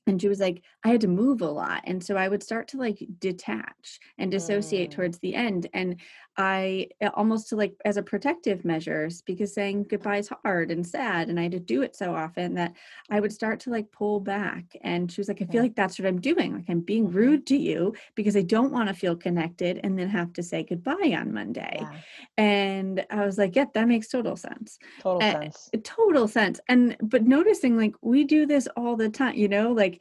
[0.06, 2.68] and she was like i had to move a lot and so i would start
[2.68, 4.94] to like detach and dissociate mm.
[4.94, 5.96] towards the end and
[6.40, 10.86] i eh, almost to like as a protective measures because saying goodbye is hard and
[10.86, 12.72] sad and i had to do it so often that
[13.10, 15.98] i would start to like pull back and she was like i feel like that's
[15.98, 17.16] what i'm doing like i'm being mm-hmm.
[17.16, 20.62] rude to you because i don't want to feel connected and then have to say
[20.62, 21.92] goodbye on monday yeah.
[22.38, 27.24] and i was like yeah that makes total sense total sense total sense and but
[27.24, 30.00] noticing like we do this all the time you know like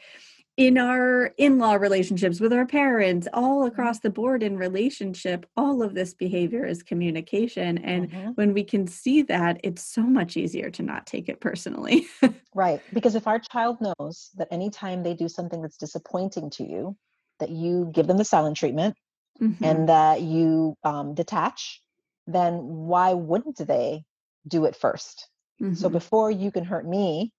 [0.60, 3.70] in our in-law relationships with our parents all mm-hmm.
[3.70, 8.32] across the board in relationship all of this behavior is communication and mm-hmm.
[8.32, 12.06] when we can see that it's so much easier to not take it personally
[12.54, 16.94] right because if our child knows that anytime they do something that's disappointing to you
[17.40, 18.98] that you give them the silent treatment
[19.42, 19.64] mm-hmm.
[19.64, 21.82] and that you um, detach
[22.28, 24.04] then why wouldn't they
[24.46, 25.16] do it 1st
[25.60, 25.94] so mm-hmm.
[25.94, 27.32] before you can hurt me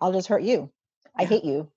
[0.00, 0.70] i'll just hurt you
[1.18, 1.70] I hate you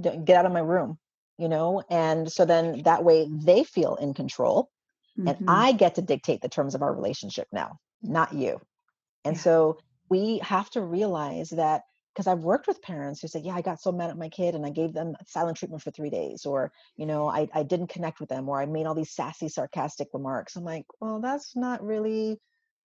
[0.00, 0.98] get out of my room
[1.38, 4.70] you know and so then that way they feel in control
[5.18, 5.28] mm-hmm.
[5.28, 8.60] and i get to dictate the terms of our relationship now not you
[9.24, 9.42] and yeah.
[9.42, 9.78] so
[10.08, 11.82] we have to realize that
[12.16, 14.54] because I've worked with parents who say, Yeah, I got so mad at my kid
[14.54, 17.88] and I gave them silent treatment for three days, or, you know, I, I didn't
[17.88, 20.56] connect with them, or I made all these sassy, sarcastic remarks.
[20.56, 22.40] I'm like, Well, that's not really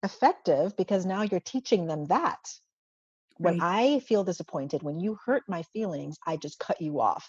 [0.05, 2.39] effective because now you're teaching them that
[3.39, 3.97] when right.
[3.97, 7.29] I feel disappointed, when you hurt my feelings, I just cut you off.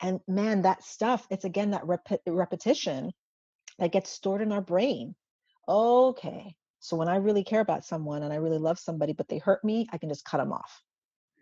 [0.00, 3.10] And man, that stuff, it's again that rep- repetition
[3.78, 5.14] that gets stored in our brain.
[5.68, 6.54] Okay.
[6.78, 9.62] So when I really care about someone and I really love somebody, but they hurt
[9.62, 10.82] me, I can just cut them off.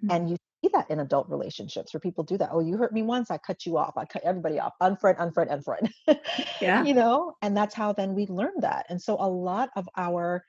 [0.03, 0.11] Mm-hmm.
[0.11, 2.51] And you see that in adult relationships where people do that.
[2.53, 3.97] Oh, you hurt me once, I cut you off.
[3.97, 4.73] I cut everybody off.
[4.83, 6.19] Unfriend, unfriend, unfriend.
[6.61, 6.83] yeah.
[6.89, 8.87] You know, and that's how then we learn that.
[8.89, 10.45] And so a lot of our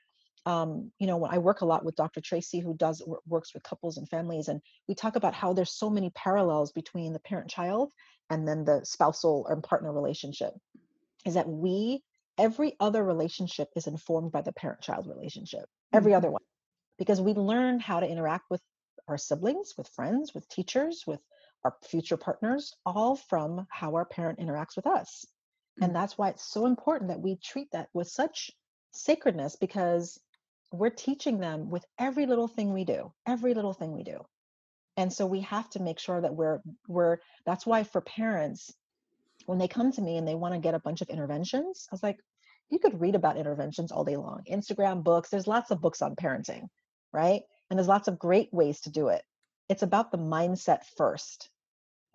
[0.46, 2.20] um, you know, when I work a lot with Dr.
[2.20, 5.90] Tracy, who does works with couples and families, and we talk about how there's so
[5.90, 7.92] many parallels between the parent-child
[8.30, 10.52] and then the spousal or partner relationship.
[11.26, 12.02] Is that we
[12.38, 16.18] every other relationship is informed by the parent-child relationship, every mm-hmm.
[16.18, 16.42] other one,
[16.98, 18.62] because we learn how to interact with
[19.08, 21.20] our siblings, with friends, with teachers, with
[21.64, 25.26] our future partners, all from how our parent interacts with us.
[25.26, 25.84] Mm-hmm.
[25.84, 28.50] And that's why it's so important that we treat that with such
[28.92, 30.18] sacredness because
[30.72, 34.18] we're teaching them with every little thing we do, every little thing we do.
[34.96, 38.72] And so we have to make sure that we're we're that's why for parents
[39.46, 41.94] when they come to me and they want to get a bunch of interventions, I
[41.94, 42.18] was like,
[42.68, 44.42] you could read about interventions all day long.
[44.50, 46.68] Instagram books, there's lots of books on parenting,
[47.12, 47.42] right?
[47.68, 49.22] And there's lots of great ways to do it.
[49.68, 51.48] It's about the mindset first.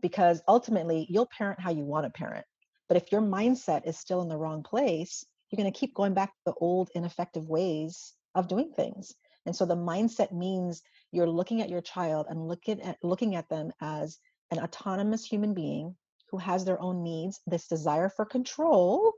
[0.02, 2.46] Because ultimately, you'll parent how you want to parent.
[2.88, 6.14] But if your mindset is still in the wrong place, you're going to keep going
[6.14, 9.14] back to the old ineffective ways of doing things.
[9.46, 10.82] And so the mindset means
[11.12, 14.18] you're looking at your child and looking at looking at them as
[14.52, 15.96] an autonomous human being
[16.32, 19.14] who has their own needs, this desire for control,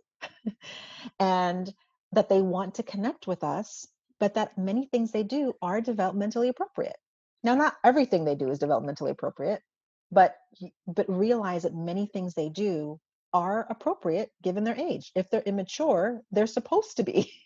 [1.19, 1.73] and
[2.11, 3.87] that they want to connect with us,
[4.19, 6.97] but that many things they do are developmentally appropriate.
[7.43, 9.61] Now, not everything they do is developmentally appropriate,
[10.11, 10.35] but
[10.87, 12.99] but realize that many things they do
[13.37, 15.11] are appropriate given their age.
[15.15, 17.31] If they're immature, they're supposed to be.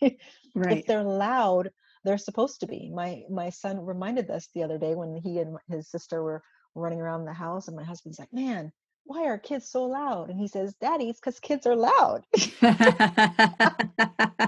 [0.54, 0.78] right.
[0.78, 1.68] If they're loud,
[2.02, 2.90] they're supposed to be.
[2.90, 6.42] My my son reminded us the other day when he and his sister were
[6.74, 8.72] running around the house, and my husband's like, "Man,
[9.04, 12.24] why are kids so loud?" And he says, "Daddy, it's because kids are loud."
[12.62, 12.78] like,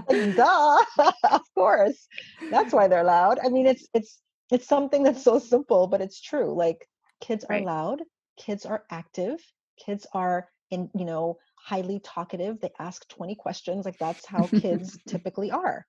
[0.36, 0.84] Duh,
[1.30, 2.08] of course,
[2.50, 3.38] that's why they're loud.
[3.44, 4.18] I mean, it's it's
[4.50, 6.54] it's something that's so simple, but it's true.
[6.54, 6.88] Like
[7.20, 7.66] kids are right.
[7.66, 8.00] loud,
[8.38, 9.38] kids are active,
[9.84, 14.98] kids are in you know highly talkative they ask 20 questions like that's how kids
[15.06, 15.86] typically are.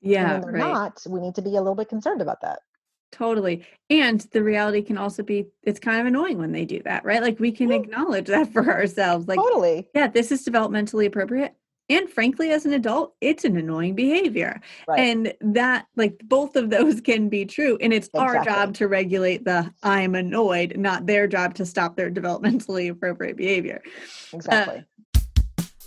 [0.00, 0.72] Yeah when they're right.
[0.72, 2.60] not we need to be a little bit concerned about that.
[3.12, 7.04] Totally and the reality can also be it's kind of annoying when they do that
[7.04, 7.22] right?
[7.22, 9.88] Like we can acknowledge that for ourselves like totally.
[9.94, 11.54] yeah this is developmentally appropriate
[11.90, 15.00] and frankly as an adult it's an annoying behavior right.
[15.00, 18.38] and that like both of those can be true and it's exactly.
[18.38, 23.36] our job to regulate the i'm annoyed not their job to stop their developmentally appropriate
[23.36, 23.82] behavior
[24.32, 24.82] exactly uh,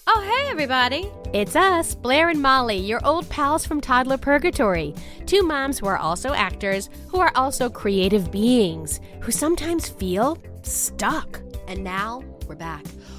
[0.06, 1.10] Oh, hey, everybody.
[1.32, 4.93] It's us, Blair and Molly, your old pals from Toddler Purgatory.
[5.26, 11.41] Two moms who are also actors, who are also creative beings, who sometimes feel stuck.
[11.70, 12.84] And now we're back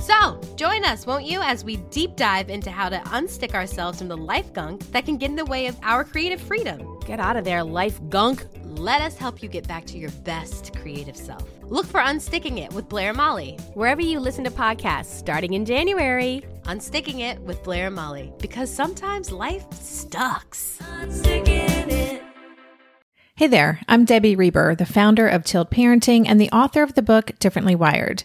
[0.00, 4.08] So, join us, won't you, as we deep dive into how to unstick ourselves from
[4.08, 6.98] the life gunk that can get in the way of our creative freedom.
[7.06, 8.46] Get out of there, life gunk.
[8.64, 11.44] Let us help you get back to your best creative self.
[11.64, 16.42] Look for Unsticking It with Blair Molly, wherever you listen to podcasts starting in January.
[16.62, 20.78] Unsticking It with Blair Molly, because sometimes life sucks.
[23.36, 27.02] Hey there, I'm Debbie Reber, the founder of Tilt Parenting and the author of the
[27.02, 28.24] book Differently Wired.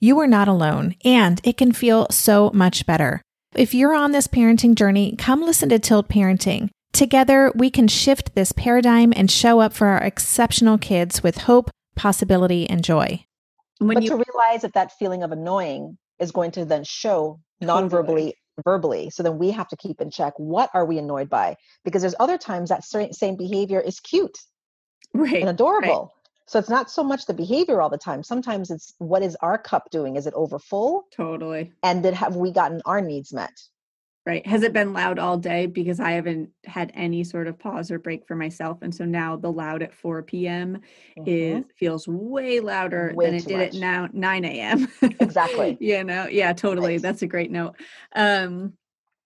[0.00, 3.22] you are not alone, and it can feel so much better.
[3.54, 6.70] If you're on this parenting journey, come listen to Tilt Parenting.
[6.92, 11.70] Together, we can shift this paradigm and show up for our exceptional kids with hope,
[11.96, 13.24] possibility, and joy.
[13.78, 17.40] When but you- to realize that that feeling of annoying is going to then show
[17.60, 18.34] non-verbally
[18.64, 22.02] verbally so then we have to keep in check what are we annoyed by because
[22.02, 24.36] there's other times that same behavior is cute
[25.14, 26.12] right and adorable
[26.48, 28.22] So it's not so much the behavior all the time.
[28.22, 30.16] Sometimes it's what is our cup doing?
[30.16, 31.06] Is it over full?
[31.14, 31.72] Totally.
[31.82, 33.52] And did have we gotten our needs met?
[34.24, 34.46] Right.
[34.46, 35.66] Has it been loud all day?
[35.66, 38.78] Because I haven't had any sort of pause or break for myself.
[38.82, 40.80] And so now the loud at 4 p.m.
[41.18, 41.60] Mhm.
[41.60, 44.88] is feels way louder Way than it did at now 9 a.m.
[45.20, 45.76] Exactly.
[45.80, 46.92] you know, yeah, totally.
[46.94, 47.02] Right.
[47.02, 47.76] That's a great note.
[48.14, 48.72] Um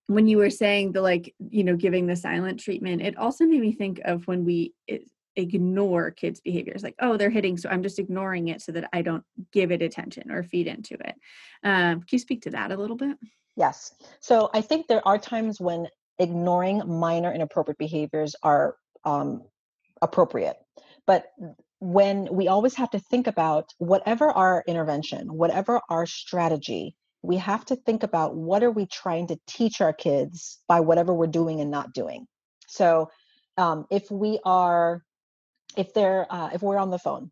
[0.09, 3.61] when you were saying the like, you know, giving the silent treatment, it also made
[3.61, 5.01] me think of when we i-
[5.37, 9.03] ignore kids' behaviors like, oh, they're hitting, so I'm just ignoring it so that I
[9.03, 11.15] don't give it attention or feed into it.
[11.65, 13.17] Um, can you speak to that a little bit?
[13.57, 13.95] Yes.
[14.21, 19.43] So I think there are times when ignoring minor inappropriate behaviors are um,
[20.01, 20.57] appropriate.
[21.07, 21.27] But
[21.81, 27.65] when we always have to think about whatever our intervention, whatever our strategy, we have
[27.67, 31.61] to think about what are we trying to teach our kids by whatever we're doing
[31.61, 32.27] and not doing.
[32.69, 33.11] So
[33.59, 35.03] um, if we are,
[35.77, 37.31] if they're, uh, if we're on the phone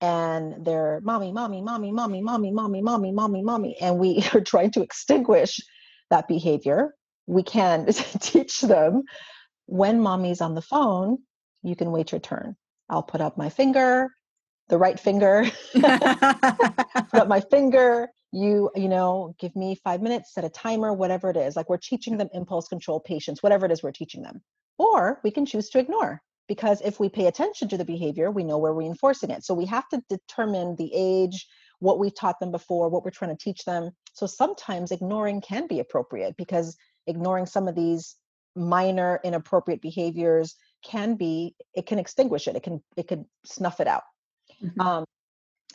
[0.00, 4.70] and they're mommy, mommy, mommy, mommy, mommy, mommy, mommy, mommy, mommy, and we are trying
[4.72, 5.60] to extinguish
[6.10, 6.94] that behavior,
[7.26, 7.86] we can
[8.20, 9.02] teach them
[9.66, 11.18] when mommy's on the phone,
[11.62, 12.56] you can wait your turn.
[12.88, 14.10] I'll put up my finger,
[14.68, 18.08] the right finger, put up my finger.
[18.32, 21.56] You, you know, give me five minutes, set a timer, whatever it is.
[21.56, 24.42] Like we're teaching them impulse control, patience, whatever it is we're teaching them.
[24.78, 28.44] Or we can choose to ignore because if we pay attention to the behavior, we
[28.44, 29.44] know we're reinforcing it.
[29.44, 31.46] So we have to determine the age,
[31.80, 33.90] what we've taught them before, what we're trying to teach them.
[34.12, 36.76] So sometimes ignoring can be appropriate because
[37.06, 38.16] ignoring some of these
[38.56, 43.86] minor inappropriate behaviors can be it can extinguish it it can it could snuff it
[43.86, 44.02] out
[44.62, 44.80] Mhm.
[44.80, 45.04] um,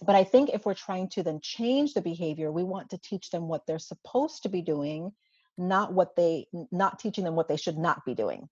[0.04, 3.30] but i think if we're trying to then change the behavior we want to teach
[3.30, 5.12] them what they're supposed to be doing
[5.58, 8.50] not what they not teaching them what they should not be doing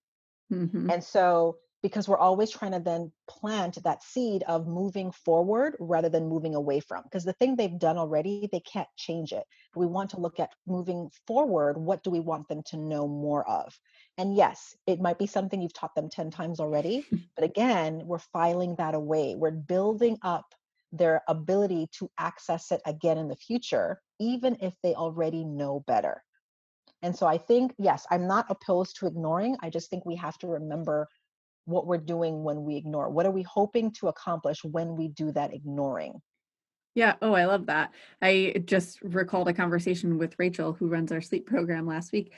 [0.52, 0.94] Mhm.
[0.94, 6.10] and so because we're always trying to then plant that seed of moving forward rather
[6.10, 9.44] than moving away from because the thing they've done already they can't change it.
[9.76, 13.48] We want to look at moving forward what do we want them to know more
[13.48, 13.78] of?
[14.18, 17.06] And yes it might be something you've taught them 10 times already
[17.36, 19.36] but again we're filing that away.
[19.36, 20.46] We're building up
[20.92, 26.24] their ability to access it again in the future even if they already know better.
[27.02, 29.56] And so i think yes i'm not opposed to ignoring.
[29.62, 31.08] I just think we have to remember
[31.70, 35.32] what we're doing when we ignore what are we hoping to accomplish when we do
[35.32, 36.14] that ignoring
[36.96, 37.16] Yeah.
[37.22, 37.92] Oh, I love that.
[38.22, 42.34] I just recalled a conversation with Rachel, who runs our sleep program last week.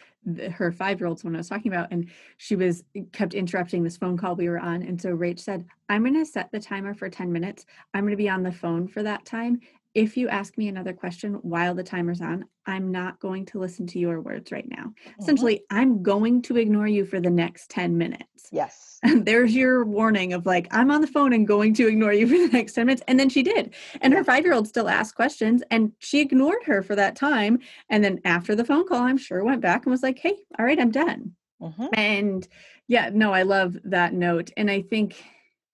[0.52, 3.82] Her five year old's one I was talking about, and she was eh, kept interrupting
[3.84, 4.84] this phone call we were on.
[4.84, 7.66] And so Rach said, I'm going to set the timer for 10 minutes.
[7.94, 9.62] I'm going to be on the phone for that time.
[9.94, 13.88] If you ask me another question while the timer's on, I'm not going to listen
[13.88, 14.94] to your words right now.
[15.06, 15.18] Mhm.
[15.20, 18.50] Essentially, I'm going to ignore you for the next 10 minutes.
[18.52, 22.14] yes And there's your warning of like, I'm on the phone and going to ignore
[22.14, 23.04] you for the next 10 minutes.
[23.08, 23.74] And then she did.
[24.00, 27.60] And her five year old still asked questions and she ignored her for that time.
[27.90, 30.66] And then after the phone call, I'm sure went back and was like, hey, all
[30.66, 31.36] right, I'm done.
[31.60, 31.90] Mhm.
[31.94, 32.48] And
[32.88, 34.52] yeah, no, I love that note.
[34.56, 35.24] And I think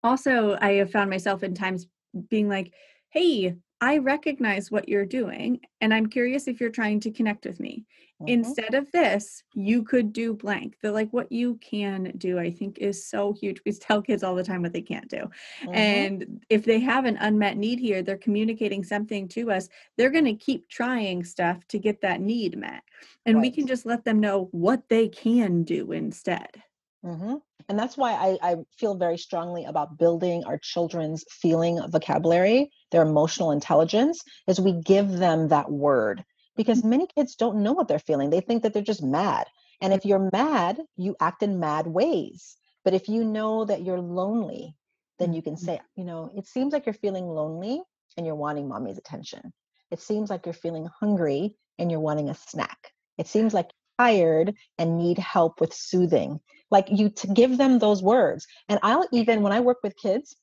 [0.03, 1.88] also I have found myself in times
[2.30, 2.74] being like,
[3.09, 5.61] hey, I recognize what you're doing.
[5.82, 7.86] And I'm curious if you're trying to connect with me
[8.19, 8.57] Mhm.
[8.57, 10.78] instead of this, you could do blank.
[10.82, 13.61] The like what you can do, I think, is so huge.
[13.65, 15.30] We tell kids all the time what they can't do.
[15.61, 16.07] Mhm.
[16.11, 19.69] And if they have an unmet need here, they're communicating something to us.
[19.95, 22.84] They're going to keep trying stuff to get that need met.
[23.25, 26.63] And we can just let them know what they can do instead.
[27.03, 27.38] hmm
[27.70, 33.01] And that's why I, I feel very strongly about building our children's feeling vocabulary, their
[33.01, 36.24] emotional intelligence, is we give them that word.
[36.55, 38.30] Because many kids don't know what they're feeling.
[38.30, 39.47] They think that they're just mad.
[39.82, 42.55] And if you're mad, you act in mad ways.
[42.84, 44.76] But if you know that you're lonely,
[45.20, 45.59] then you can Mhm.
[45.59, 47.82] say, you know, it seems like you're feeling lonely
[48.15, 49.53] and you're wanting mommy's attention.
[49.91, 52.93] It seems like you're feeling hungry and you're wanting a snack.
[53.18, 56.39] It seems like tired and need help with soothing.
[56.69, 58.47] Like you to give them those words.
[58.69, 60.35] And i'll even when i work with kids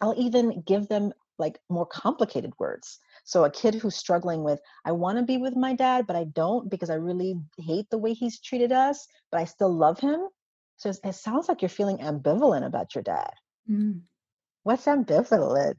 [0.00, 2.98] i'll even give them like more complicated words.
[3.24, 6.24] So a kid who's struggling with i want to be with my dad but i
[6.24, 10.28] don't because i really hate the way he's treated us but i still love him
[10.76, 13.32] so it sounds like you're feeling ambivalent about your dad.
[13.70, 14.02] Mm.
[14.64, 15.78] what's ambivalent?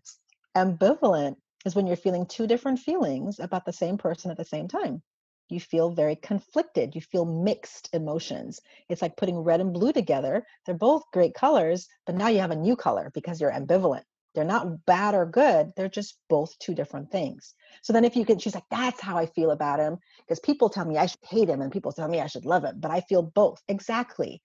[0.57, 1.36] Ambivalent
[1.66, 5.03] is when you're feeling two different feelings about the same person at the same time
[5.50, 8.62] you feel very conflicted you feel mixed emotions.
[8.89, 12.52] It's like putting red and blue together they're both great colors but now you have
[12.52, 14.04] a new color because you're ambivalent.
[14.34, 17.54] They're not bad or good they're just both two different things.
[17.82, 19.98] So then if you can she's like that's how i feel about him.
[20.20, 22.64] Because people tell me i should hate him and people tell me i should love
[22.64, 24.41] him but i feel both exactly.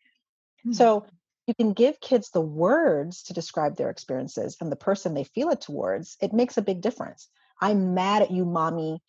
[0.65, 0.73] Hmm.
[0.73, 1.07] so
[1.51, 5.51] you can give kids the words to describe their experiences and the person they feel
[5.51, 7.29] it towards, it makes a big difference.
[7.61, 9.03] I'm mad at you, mommy,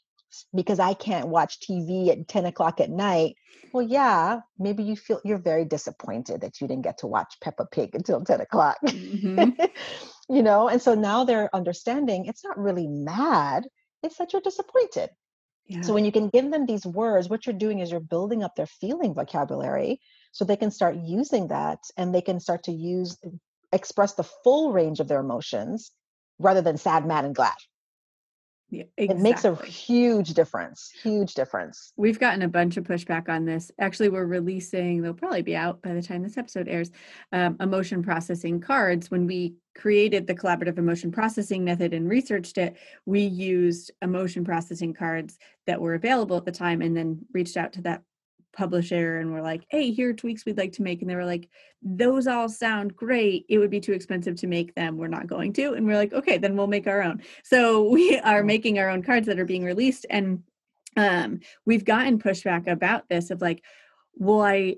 [0.53, 3.35] because I can't watch TV at 10 o'clock at night.
[3.73, 7.65] Well, yeah, maybe you feel you're very disappointed that you didn't get to watch Peppa
[7.71, 8.77] Pig until 10 o'clock.
[8.85, 9.65] Mm-hmm.
[10.33, 13.67] you know, and so now they're understanding it's not really mad,
[14.03, 15.09] it's that you're disappointed.
[15.67, 15.81] Yeah.
[15.81, 18.55] So when you can give them these words, what you're doing is you're building up
[18.55, 20.01] their feeling vocabulary
[20.31, 23.17] so they can start using that and they can start to use
[23.71, 25.91] express the full range of their emotions
[26.39, 27.55] rather than sad, mad, and glad.
[28.71, 29.19] Yeah, exactly.
[29.19, 30.91] It makes a huge difference.
[31.03, 31.91] Huge difference.
[31.97, 33.69] We've gotten a bunch of pushback on this.
[33.79, 36.89] Actually, we're releasing, they'll probably be out by the time this episode airs,
[37.33, 39.11] um, emotion processing cards.
[39.11, 44.93] When we created the collaborative emotion processing method and researched it, we used emotion processing
[44.93, 48.03] cards that were available at the time and then reached out to that
[48.53, 51.01] publisher and we're like, hey, here are tweaks we'd like to make.
[51.01, 51.49] And they were like,
[51.81, 53.45] those all sound great.
[53.49, 54.97] It would be too expensive to make them.
[54.97, 55.73] We're not going to.
[55.73, 57.21] And we're like, okay, then we'll make our own.
[57.43, 60.05] So we are making our own cards that are being released.
[60.09, 60.43] And
[60.97, 63.63] um, we've gotten pushback about this of like,
[64.15, 64.75] well, I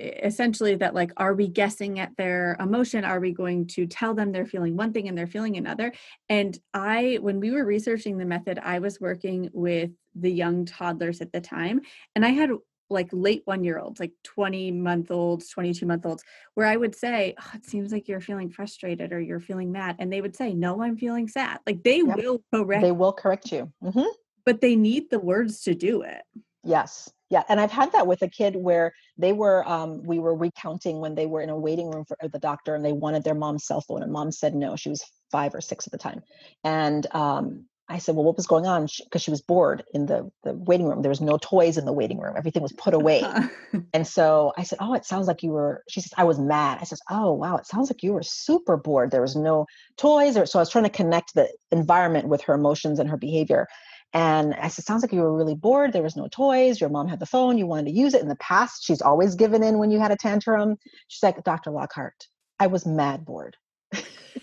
[0.00, 4.30] essentially that like are we guessing at their emotion are we going to tell them
[4.30, 5.92] they're feeling one thing and they're feeling another
[6.28, 11.20] and i when we were researching the method i was working with the young toddlers
[11.20, 11.80] at the time
[12.14, 12.50] and i had
[12.90, 16.22] like late one year olds, like 20 month olds, 22 month olds,
[16.54, 19.96] where I would say, oh, it seems like you're feeling frustrated or you're feeling mad.
[19.98, 21.60] And they would say, no, I'm feeling sad.
[21.66, 22.16] Like they yep.
[22.16, 22.82] will correct.
[22.82, 23.72] They will correct you.
[23.82, 24.08] Mm-hmm.
[24.44, 26.22] But they need the words to do it.
[26.64, 27.10] Yes.
[27.30, 27.42] Yeah.
[27.48, 31.14] And I've had that with a kid where they were, um, we were recounting when
[31.14, 33.80] they were in a waiting room for the doctor and they wanted their mom's cell
[33.80, 34.76] phone and mom said no.
[34.76, 36.22] She was five or six at the time.
[36.62, 38.86] And um, I said, well, what was going on?
[39.04, 41.02] Because she, she, was bored in the, the waiting room.
[41.02, 42.34] There was no toys in the waiting room.
[42.36, 43.24] Everything was put away.
[43.92, 46.78] and so I said, oh, it sounds like you were, she says, I was mad.
[46.80, 49.10] I says, oh, wow, it sounds like you were super bored.
[49.10, 49.66] There was no
[49.96, 50.36] toys.
[50.36, 53.66] Or, so I was trying to connect the environment with her emotions and her behavior.
[54.14, 55.92] And I said, sounds like you were really bored.
[55.92, 56.80] There was no toys.
[56.80, 57.58] Your mom had the phone.
[57.58, 58.84] You wanted to use it in the past.
[58.84, 60.76] She's always given in when you had a tantrum.
[61.08, 61.70] She's like, Dr.
[61.70, 62.26] Lockhart,
[62.60, 63.56] I was mad bored.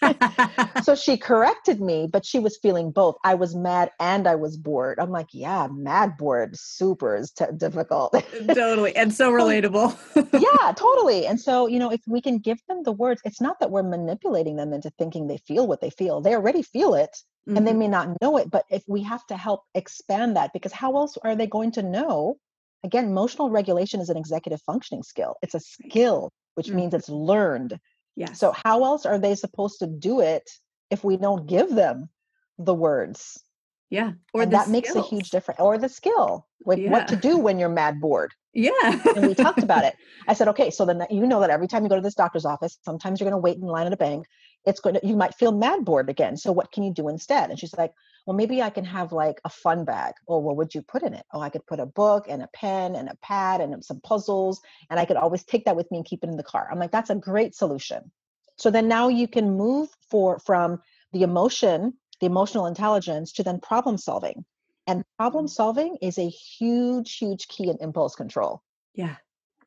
[0.84, 3.16] so she corrected me, but she was feeling both.
[3.24, 5.00] I was mad and I was bored.
[5.00, 8.14] I'm like, yeah, mad bored, super is t- difficult.
[8.48, 8.96] totally.
[8.96, 9.96] And so relatable.
[10.34, 11.26] yeah, totally.
[11.26, 13.84] And so, you know, if we can give them the words, it's not that we're
[13.84, 16.22] manipulating them into thinking they feel what they feel.
[16.22, 17.16] They already feel it
[17.48, 17.58] mm-hmm.
[17.58, 17.80] and they mm-hmm.
[17.80, 18.50] may not know it.
[18.50, 21.84] But if we have to help expand that, because how else are they going to
[21.84, 22.38] know?
[22.84, 26.78] Again, emotional regulation is an executive functioning skill, it's a skill, which mm-hmm.
[26.78, 27.78] means it's learned
[28.20, 28.34] yeah.
[28.34, 30.50] So how else are they supposed to do it
[30.92, 32.10] if we don't give them
[32.58, 33.42] the words?
[33.90, 34.12] Yeah.
[34.34, 35.62] Or that makes a huge difference.
[35.62, 36.92] Or the skill, like yeah.
[36.92, 38.34] what to do when you're mad bored.
[38.54, 38.72] Yeah.
[39.16, 39.96] and we talked about it.
[40.28, 42.44] I said, okay, so then you know that every time you go to this doctor's
[42.44, 44.26] office, sometimes you're going to wait in line at a bank.
[44.66, 46.36] It's going to, you might feel mad bored again.
[46.36, 47.50] So what can you do instead?
[47.50, 47.94] And she's like,
[48.30, 50.14] well, maybe I can have like a fun bag.
[50.28, 51.26] Oh, what would you put in it?
[51.34, 54.62] Oh, I could put a book and a pen and a pad and some puzzles.
[54.92, 56.70] And I could always take that with me and keep it in the car.
[56.72, 58.12] I'm like, that's a great solution.
[58.56, 60.80] So then now you can move for from
[61.12, 64.46] the emotion, the emotional intelligence to then problem solving.
[64.86, 65.52] And problem mm-hmm.
[65.52, 68.62] solving is a huge, huge key in impulse control.
[68.94, 69.16] Yeah.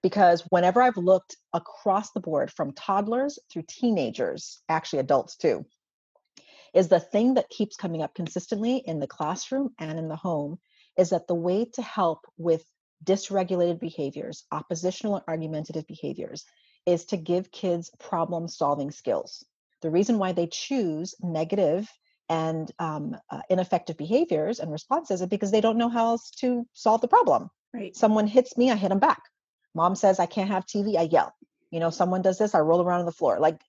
[0.04, 5.66] Because whenever I've looked across the board from toddlers through teenagers, actually adults too,
[6.74, 10.58] is the thing that keeps coming up consistently in the classroom and in the home
[10.96, 12.64] is that the way to help with
[13.04, 16.44] dysregulated behaviors, oppositional or argumentative behaviors,
[16.86, 19.44] is to give kids problem solving skills.
[19.82, 21.88] The reason why they choose negative
[22.28, 26.66] and um, uh, ineffective behaviors and responses is because they don't know how else to
[26.72, 27.50] solve the problem.
[27.74, 27.94] Right.
[27.96, 29.22] Someone hits me, I hit them back.
[29.74, 31.34] Mom says I can't have TV, I yell.
[31.70, 33.38] You know, someone does this, I roll around on the floor.
[33.40, 33.60] Like,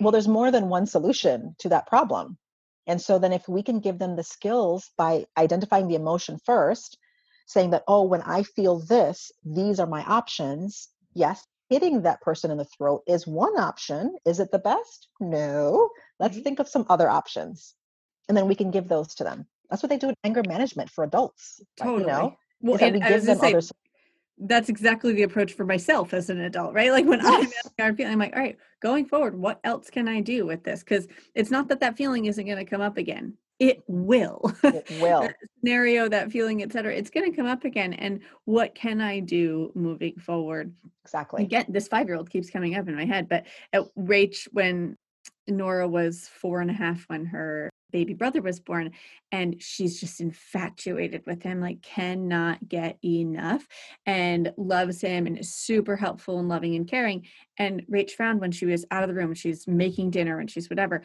[0.00, 2.38] well, there's more than one solution to that problem.
[2.86, 6.96] And so then if we can give them the skills by identifying the emotion first,
[7.46, 10.88] saying that, oh, when I feel this, these are my options.
[11.14, 14.16] Yes, hitting that person in the throat is one option.
[14.24, 15.08] Is it the best?
[15.20, 15.90] No.
[16.18, 16.44] Let's mm-hmm.
[16.44, 17.74] think of some other options.
[18.28, 19.46] And then we can give those to them.
[19.70, 21.60] That's what they do in anger management for adults.
[21.76, 22.00] Totally.
[22.00, 22.36] you know?
[22.60, 23.60] Well, and we give them say, other
[24.40, 26.92] that's exactly the approach for myself as an adult, right?
[26.92, 27.52] Like when yes.
[27.78, 30.80] I'm feeling, I'm like, all right, going forward, what else can I do with this?
[30.80, 34.86] Because it's not that that feeling isn't going to come up again it will it
[35.00, 39.00] will that scenario that feeling etc it's going to come up again and what can
[39.00, 40.72] i do moving forward
[41.04, 44.46] exactly again this five year old keeps coming up in my head but at rach
[44.52, 44.96] when
[45.48, 48.90] nora was four and a half when her baby brother was born
[49.32, 53.66] and she's just infatuated with him like cannot get enough
[54.04, 57.26] and loves him and is super helpful and loving and caring
[57.58, 60.68] and rach found when she was out of the room she's making dinner and she's
[60.68, 61.02] whatever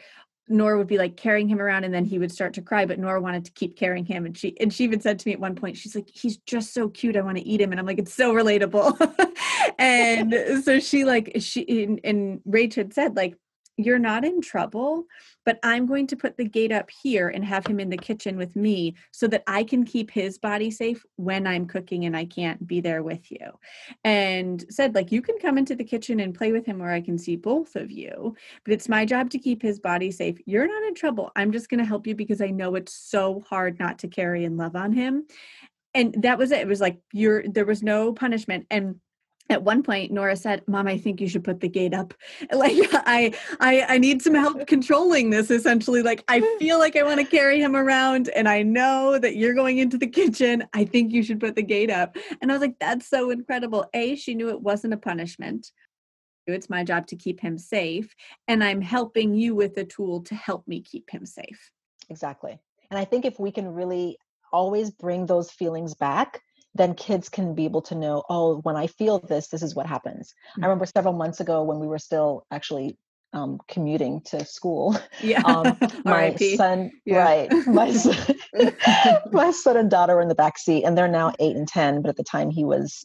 [0.48, 2.98] Nora would be like carrying him around and then he would start to cry, but
[2.98, 4.26] Nora wanted to keep carrying him.
[4.26, 6.74] And she and she even said to me at one point, she's like, he's just
[6.74, 7.16] so cute.
[7.16, 7.70] I want to eat him.
[7.70, 9.32] And I'm like, it's so relatable.
[9.78, 13.36] and so she like she and, and Rach had said, like,
[13.76, 15.04] you're not in trouble,
[15.44, 18.36] but I'm going to put the gate up here and have him in the kitchen
[18.36, 22.24] with me so that I can keep his body safe when I'm cooking and I
[22.24, 23.58] can't be there with you.
[24.04, 27.00] And said, like, you can come into the kitchen and play with him where I
[27.00, 30.38] can see both of you, but it's my job to keep his body safe.
[30.46, 31.32] You're not in trouble.
[31.34, 34.44] I'm just going to help you because I know it's so hard not to carry
[34.44, 35.26] and love on him.
[35.94, 36.60] And that was it.
[36.60, 38.66] It was like, you're, there was no punishment.
[38.70, 38.96] And
[39.50, 42.14] at one point nora said mom i think you should put the gate up.
[42.52, 46.02] Like i i i need some help controlling this essentially.
[46.02, 49.54] Like i feel like i want to carry him around and i know that you're
[49.54, 50.64] going into the kitchen.
[50.72, 52.16] I think you should put the gate up.
[52.40, 53.86] And i was like that's so incredible.
[53.94, 55.70] A she knew it wasn't a punishment.
[56.46, 58.14] It's my job to keep him safe
[58.48, 61.70] and i'm helping you with a tool to help me keep him safe.
[62.08, 62.58] Exactly.
[62.90, 64.18] And i think if we can really
[64.52, 66.40] always bring those feelings back
[66.74, 69.86] then kids can be able to know, oh, when I feel this, this is what
[69.86, 70.34] happens.
[70.52, 70.64] Mm-hmm.
[70.64, 72.98] I remember several months ago when we were still actually
[73.34, 74.96] um, commuting to school.
[75.22, 75.42] Yeah.
[75.44, 77.18] Um, my son, yeah.
[77.18, 77.66] right.
[77.66, 78.16] My son,
[79.32, 82.02] my son and daughter were in the back seat, and they're now eight and 10,
[82.02, 83.04] but at the time he was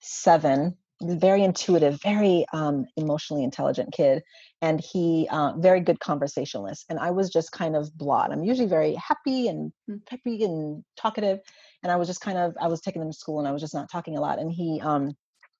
[0.00, 0.76] seven.
[1.02, 4.22] Very intuitive, very um, emotionally intelligent kid,
[4.60, 6.84] and he uh, very good conversationalist.
[6.90, 8.32] And I was just kind of blot.
[8.32, 9.96] I'm usually very happy and hmm.
[10.06, 11.40] peppy and talkative,
[11.82, 13.62] and I was just kind of I was taking him to school and I was
[13.62, 14.38] just not talking a lot.
[14.38, 15.12] And he um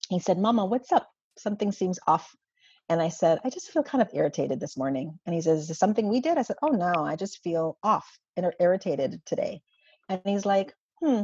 [0.09, 1.09] he said, "Mama, what's up?
[1.39, 2.35] Something seems off."
[2.89, 5.69] And I said, "I just feel kind of irritated this morning." And he says, "Is
[5.69, 9.63] this something we did?" I said, "Oh no, I just feel off and irritated today."
[10.09, 11.23] And he's like, "Hmm."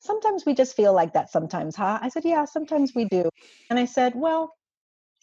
[0.00, 1.98] Sometimes we just feel like that sometimes, huh?
[2.02, 3.28] I said, "Yeah, sometimes we do."
[3.70, 4.54] And I said, "Well,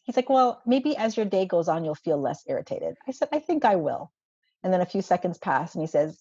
[0.07, 2.95] He's like, well, maybe as your day goes on, you'll feel less irritated.
[3.05, 4.09] I said, I think I will.
[4.63, 6.17] And then a few seconds pass and he says,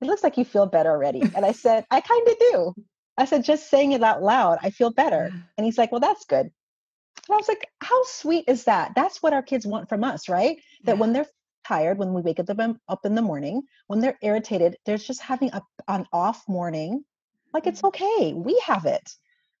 [0.00, 1.22] it looks like you feel better already.
[1.22, 2.74] And I said, I kind of do.
[3.18, 5.32] I said, just saying it out loud, I feel better.
[5.56, 6.46] And he's like, well, that's good.
[6.46, 8.92] And I was like, how sweet is that?
[8.94, 10.58] That's what our kids want from us, right?
[10.84, 11.00] That yeah.
[11.00, 11.26] when they're
[11.66, 12.48] tired, when we wake up,
[12.88, 17.04] up in the morning, when they're irritated, they're just having a, an off morning.
[17.52, 18.04] Like it's mm-hmm.
[18.04, 18.32] okay.
[18.34, 19.10] We have it.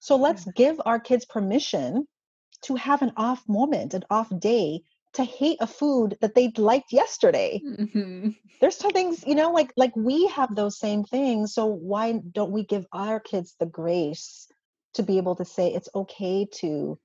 [0.00, 2.06] So let's give our kids permission
[2.62, 4.82] to have an off moment, an off day
[5.16, 7.60] to hate a food that they liked yesterday.
[7.64, 8.30] Mm-hmm.
[8.60, 11.54] There's some things, you know, like like we have those same things.
[11.54, 14.46] So why don't we give our kids the grace
[14.94, 16.98] to be able to say it's okay to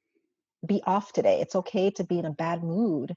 [0.65, 1.41] be off today.
[1.41, 3.13] It's okay to be in a bad mood.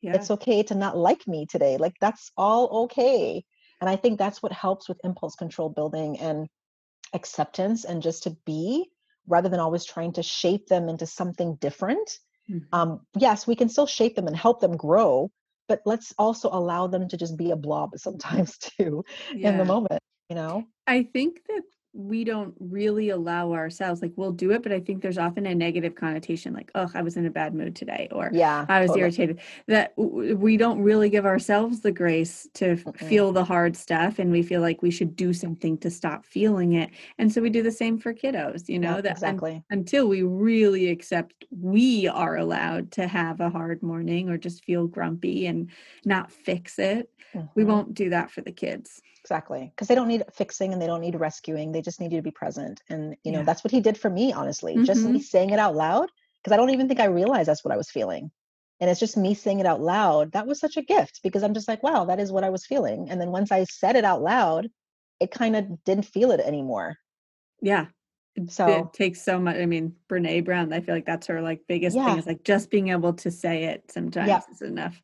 [0.00, 0.14] Yeah.
[0.14, 1.76] It's okay to not like me today.
[1.76, 3.44] Like that's all okay.
[3.80, 6.48] And I think that's what helps with impulse control building and
[7.12, 8.88] acceptance and just to be
[9.26, 12.18] rather than always trying to shape them into something different
[12.50, 12.74] Mm-hmm.
[12.74, 15.30] Um, yes, we can still shape them and help them grow,
[15.68, 19.50] but let's also allow them to just be a blob sometimes too yeah.
[19.50, 20.64] in the moment, you know?
[20.86, 21.62] I think that
[21.96, 25.54] we don't really allow ourselves like we'll do it but i think there's often a
[25.54, 28.88] negative connotation like oh i was in a bad mood today or yeah i was
[28.88, 29.00] totally.
[29.00, 33.06] irritated that we don't really give ourselves the grace to mm-hmm.
[33.06, 36.74] feel the hard stuff and we feel like we should do something to stop feeling
[36.74, 39.64] it and so we do the same for kiddos you know yeah, that exactly un-
[39.70, 44.86] until we really accept we are allowed to have a hard morning or just feel
[44.86, 45.70] grumpy and
[46.04, 47.46] not fix it mm-hmm.
[47.54, 50.86] we won't do that for the kids exactly because they don't need fixing and they
[50.86, 53.44] don't need rescuing they just need you to be present and you know yeah.
[53.44, 54.84] that's what he did for me honestly mm-hmm.
[54.84, 55.18] just me mm-hmm.
[55.18, 56.08] saying it out loud
[56.42, 58.30] because i don't even think i realized that's what i was feeling
[58.78, 61.54] and it's just me saying it out loud that was such a gift because i'm
[61.54, 64.04] just like wow that is what i was feeling and then once i said it
[64.04, 64.68] out loud
[65.18, 66.96] it kind of didn't feel it anymore
[67.60, 67.86] yeah
[68.48, 71.62] so it takes so much i mean brene brown i feel like that's her like
[71.66, 72.04] biggest yeah.
[72.04, 74.44] thing is like just being able to say it sometimes yep.
[74.52, 75.02] is enough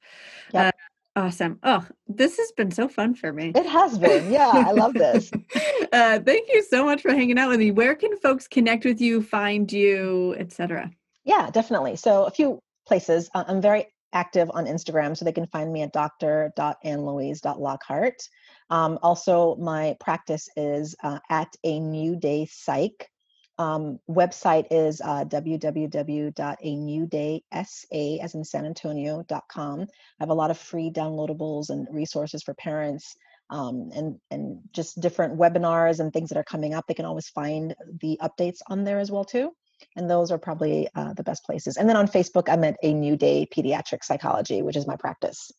[0.52, 0.66] yep.
[0.66, 1.58] uh, Awesome.
[1.62, 3.52] Oh, this has been so fun for me.
[3.54, 4.32] It has been.
[4.32, 5.30] Yeah, I love this.
[5.92, 7.70] uh, thank you so much for hanging out with me.
[7.70, 10.90] Where can folks connect with you, find you, etc.?
[11.24, 11.96] Yeah, definitely.
[11.96, 13.28] So a few places.
[13.34, 18.28] Uh, I'm very active on Instagram, so they can find me at dr.annlouise.lockhart.
[18.70, 23.10] Um, also, my practice is uh, at a new day psych
[23.58, 29.80] um, website is uh, www.anewdaysa as in San Antonio.com.
[29.80, 29.86] I
[30.20, 33.16] have a lot of free downloadables and resources for parents
[33.50, 36.86] um, and, and just different webinars and things that are coming up.
[36.86, 39.52] They can always find the updates on there as well too.
[39.96, 41.76] And those are probably uh, the best places.
[41.76, 45.50] And then on Facebook, I'm at A New Day Pediatric Psychology, which is my practice.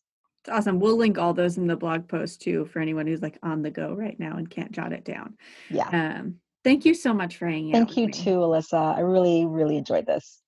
[0.42, 0.80] It's awesome.
[0.80, 3.70] We'll link all those in the blog post too for anyone who's like on the
[3.70, 5.36] go right now and can't jot it down.
[5.70, 5.88] Yeah.
[5.88, 7.96] Um, thank you so much for hanging Thank out.
[7.96, 8.96] you too, Alyssa.
[8.96, 10.40] I really, really enjoyed this.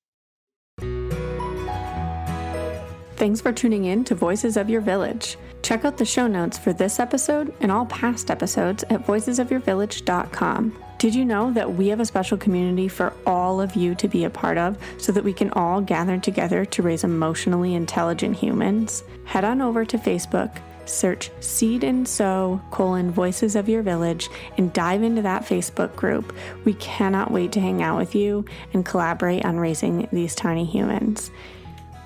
[3.17, 5.39] Thanks for tuning in to Voices of Your Village.
[5.63, 10.83] Check out the show notes for this episode and all past episodes at voicesofyourvillage.com.
[10.99, 14.25] Did you know that we have a special community for all of you to be
[14.25, 19.03] a part of so that we can all gather together to raise emotionally intelligent humans?
[19.25, 20.59] Head on over to Facebook,
[20.89, 26.35] search Seed and Sew colon Voices of Your Village and dive into that Facebook group.
[26.65, 31.31] We cannot wait to hang out with you and collaborate on raising these tiny humans.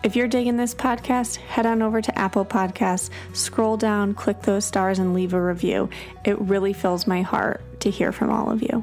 [0.02, 4.64] If you're digging this podcast, head on over to Apple Podcasts, scroll down, click those
[4.64, 5.90] stars, and leave a review.
[6.24, 8.82] It really fills my heart to hear from all of you.